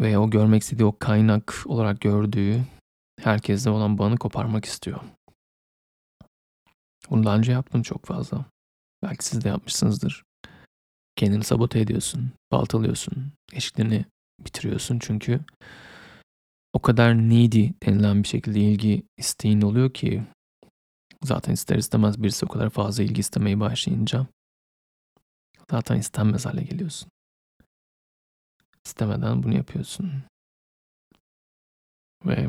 ve 0.00 0.18
o 0.18 0.30
görmek 0.30 0.62
istediği 0.62 0.84
o 0.84 0.98
kaynak 0.98 1.62
olarak 1.66 2.00
gördüğü 2.00 2.64
herkesle 3.20 3.70
olan 3.70 3.98
bağını 3.98 4.16
koparmak 4.16 4.64
istiyor. 4.64 5.00
Bunu 7.10 7.24
daha 7.24 7.36
önce 7.36 7.52
yaptım 7.52 7.82
çok 7.82 8.06
fazla. 8.06 8.44
Belki 9.02 9.24
siz 9.24 9.44
de 9.44 9.48
yapmışsınızdır. 9.48 10.24
Kendini 11.16 11.44
sabote 11.44 11.80
ediyorsun, 11.80 12.32
baltalıyorsun, 12.52 13.32
ilişkilerini 13.52 14.04
bitiriyorsun 14.40 14.98
çünkü 14.98 15.40
o 16.72 16.82
kadar 16.82 17.14
needy 17.14 17.68
denilen 17.86 18.22
bir 18.22 18.28
şekilde 18.28 18.60
ilgi 18.60 19.02
isteğin 19.16 19.60
oluyor 19.60 19.94
ki 19.94 20.22
zaten 21.24 21.52
ister 21.52 21.76
istemez 21.76 22.22
birisi 22.22 22.46
o 22.46 22.48
kadar 22.48 22.70
fazla 22.70 23.02
ilgi 23.02 23.20
istemeye 23.20 23.60
başlayınca 23.60 24.26
zaten 25.70 25.96
istenmez 25.98 26.46
hale 26.46 26.62
geliyorsun. 26.62 27.10
İstemeden 28.84 29.42
bunu 29.42 29.54
yapıyorsun. 29.54 30.22
Ve 32.26 32.48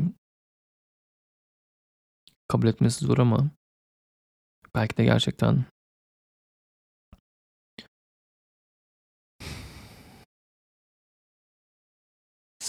kabul 2.48 2.66
etmesi 2.66 3.04
zor 3.04 3.18
ama 3.18 3.50
belki 4.74 4.96
de 4.96 5.04
gerçekten 5.04 5.64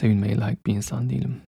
sevilmeye 0.01 0.37
layık 0.37 0.65
bir 0.65 0.73
insan 0.73 1.09
değilim. 1.09 1.41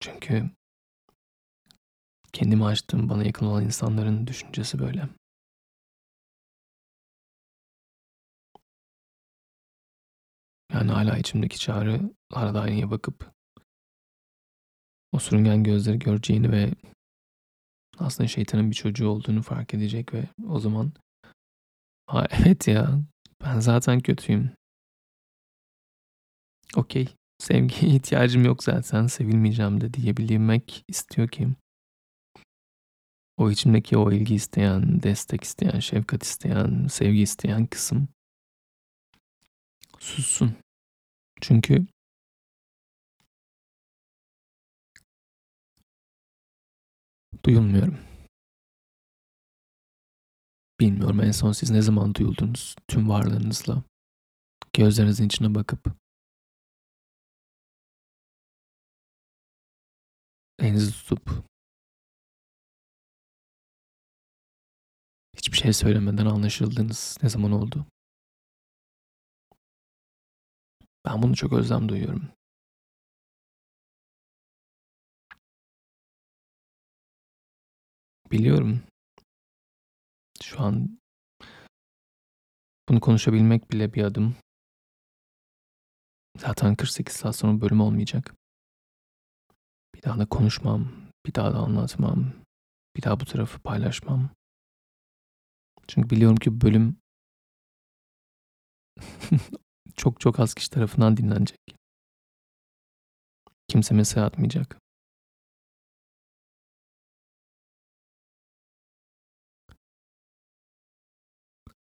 Çünkü 0.00 0.50
kendimi 2.32 2.64
açtığım 2.64 3.08
bana 3.08 3.24
yakın 3.24 3.46
olan 3.46 3.64
insanların 3.64 4.26
düşüncesi 4.26 4.78
böyle. 4.78 5.08
Yani 10.72 10.90
hala 10.92 11.18
içimdeki 11.18 11.58
çağrı 11.58 12.00
arada 12.32 12.60
aynaya 12.60 12.90
bakıp 12.90 13.32
o 15.12 15.18
sürüngen 15.18 15.64
gözleri 15.64 15.98
göreceğini 15.98 16.52
ve 16.52 16.70
aslında 17.98 18.28
şeytanın 18.28 18.70
bir 18.70 18.76
çocuğu 18.76 19.08
olduğunu 19.08 19.42
fark 19.42 19.74
edecek 19.74 20.14
ve 20.14 20.24
o 20.48 20.60
zaman 20.60 20.92
ha 22.06 22.26
evet 22.30 22.68
ya 22.68 23.00
ben 23.44 23.60
zaten 23.60 24.00
kötüyüm. 24.00 24.50
Okey. 26.76 27.08
Sevgiye 27.38 27.92
ihtiyacım 27.94 28.44
yok 28.44 28.64
zaten. 28.64 29.06
Sevilmeyeceğim 29.06 29.80
de 29.80 29.94
diyebilmek 29.94 30.84
istiyor 30.88 31.28
ki 31.28 31.48
o 33.36 33.50
içimdeki 33.50 33.96
o 33.96 34.12
ilgi 34.12 34.34
isteyen, 34.34 35.02
destek 35.02 35.44
isteyen, 35.44 35.80
şefkat 35.80 36.22
isteyen, 36.22 36.86
sevgi 36.86 37.22
isteyen 37.22 37.66
kısım 37.66 38.08
sussun. 40.00 40.56
Çünkü 41.40 41.86
duyulmuyorum. 47.44 48.09
Bilmiyorum 50.80 51.20
en 51.20 51.30
son 51.32 51.52
siz 51.52 51.70
ne 51.70 51.82
zaman 51.82 52.14
duyuldunuz 52.14 52.76
tüm 52.88 53.08
varlığınızla. 53.08 53.82
Gözlerinizin 54.72 55.26
içine 55.26 55.54
bakıp 55.54 55.96
elinizi 60.58 60.92
tutup 60.92 61.44
hiçbir 65.36 65.56
şey 65.56 65.72
söylemeden 65.72 66.26
anlaşıldığınız 66.26 67.18
ne 67.22 67.28
zaman 67.28 67.52
oldu? 67.52 67.86
Ben 71.06 71.22
bunu 71.22 71.36
çok 71.36 71.52
özlem 71.52 71.88
duyuyorum. 71.88 72.28
Biliyorum. 78.30 78.82
Şu 80.50 80.60
an 80.60 81.00
bunu 82.88 83.00
konuşabilmek 83.00 83.70
bile 83.70 83.94
bir 83.94 84.02
adım. 84.02 84.36
Zaten 86.38 86.76
48 86.76 87.16
saat 87.16 87.36
sonra 87.36 87.60
bölüm 87.60 87.80
olmayacak. 87.80 88.34
Bir 89.94 90.02
daha 90.02 90.18
da 90.18 90.26
konuşmam, 90.26 90.92
bir 91.26 91.34
daha 91.34 91.52
da 91.52 91.58
anlatmam, 91.58 92.32
bir 92.96 93.02
daha 93.02 93.20
bu 93.20 93.24
tarafı 93.24 93.60
paylaşmam. 93.60 94.30
Çünkü 95.88 96.10
biliyorum 96.10 96.36
ki 96.36 96.60
bölüm 96.60 96.96
çok 99.96 100.20
çok 100.20 100.40
az 100.40 100.54
kişi 100.54 100.70
tarafından 100.70 101.16
dinlenecek. 101.16 101.58
Kimse 103.68 103.94
mesaj 103.94 104.22
atmayacak. 104.22 104.79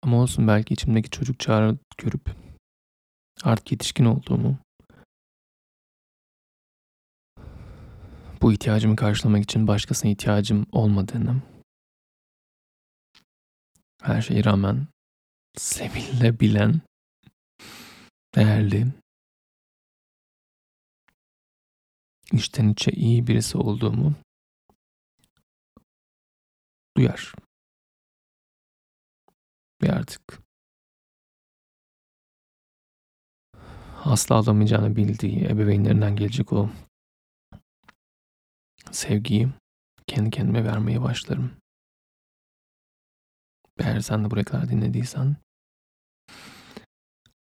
Ama 0.06 0.22
olsun 0.22 0.48
belki 0.48 0.74
içimdeki 0.74 1.10
çocuk 1.10 1.40
çağrı 1.40 1.76
görüp 1.98 2.30
artık 3.42 3.72
yetişkin 3.72 4.04
olduğumu, 4.04 4.58
bu 8.42 8.52
ihtiyacımı 8.52 8.96
karşılamak 8.96 9.44
için 9.44 9.66
başkasına 9.66 10.10
ihtiyacım 10.10 10.66
olmadığını, 10.72 11.42
her 14.02 14.22
şeye 14.22 14.44
rağmen 14.44 14.86
sevilebilen, 15.56 16.80
değerli, 18.34 18.86
içten 22.32 22.68
içe 22.68 22.90
iyi 22.90 23.26
birisi 23.26 23.58
olduğumu 23.58 24.14
duyar. 26.96 27.45
Ve 29.82 29.92
artık 29.92 30.42
asla 34.04 34.34
alamayacağını 34.34 34.96
bildiği 34.96 35.44
ebeveynlerinden 35.44 36.16
gelecek 36.16 36.52
o 36.52 36.70
sevgiyi 38.92 39.48
kendi 40.06 40.30
kendime 40.30 40.64
vermeye 40.64 41.02
başlarım. 41.02 41.52
Eğer 43.78 44.00
sen 44.00 44.24
de 44.24 44.30
buraya 44.30 44.44
kadar 44.44 44.68
dinlediysen 44.68 45.36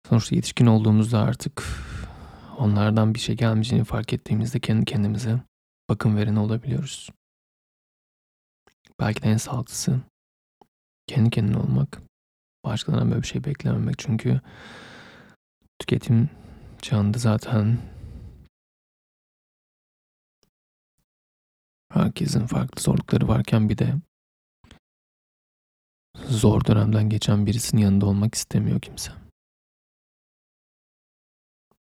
sonuçta 0.09 0.35
yetişkin 0.35 0.65
olduğumuzda 0.65 1.19
artık 1.19 1.63
onlardan 2.57 3.13
bir 3.13 3.19
şey 3.19 3.35
gelmeyeceğini 3.35 3.85
fark 3.85 4.13
ettiğimizde 4.13 4.59
kendi 4.59 4.85
kendimize 4.85 5.41
bakım 5.89 6.17
vereni 6.17 6.39
olabiliyoruz. 6.39 7.09
Belki 8.99 9.23
de 9.23 9.27
en 9.27 9.37
sağlıklısı 9.37 9.99
kendi 11.07 11.29
kendine 11.29 11.57
olmak. 11.57 12.08
Başkalarından 12.63 13.09
böyle 13.11 13.21
bir 13.21 13.27
şey 13.27 13.43
beklememek. 13.43 13.99
Çünkü 13.99 14.41
tüketim 15.79 16.29
çağında 16.81 17.17
zaten 17.17 17.77
herkesin 21.91 22.47
farklı 22.47 22.81
zorlukları 22.81 23.27
varken 23.27 23.69
bir 23.69 23.77
de 23.77 23.93
zor 26.27 26.65
dönemden 26.65 27.09
geçen 27.09 27.45
birisinin 27.45 27.81
yanında 27.81 28.05
olmak 28.05 28.35
istemiyor 28.35 28.81
kimse. 28.81 29.11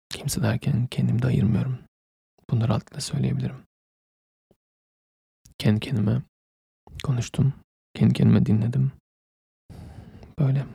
Kimse 0.09 0.41
derken 0.41 0.87
kendimi 0.87 1.21
de 1.21 1.27
ayırmıyorum. 1.27 1.79
Bunları 2.49 2.69
rahatlıkla 2.69 3.01
söyleyebilirim. 3.01 3.63
Kendi 5.57 5.79
kendime 5.79 6.21
konuştum. 7.03 7.53
Kendi 7.93 8.13
kendime 8.13 8.45
dinledim. 8.45 8.91
Böyle. 10.39 10.65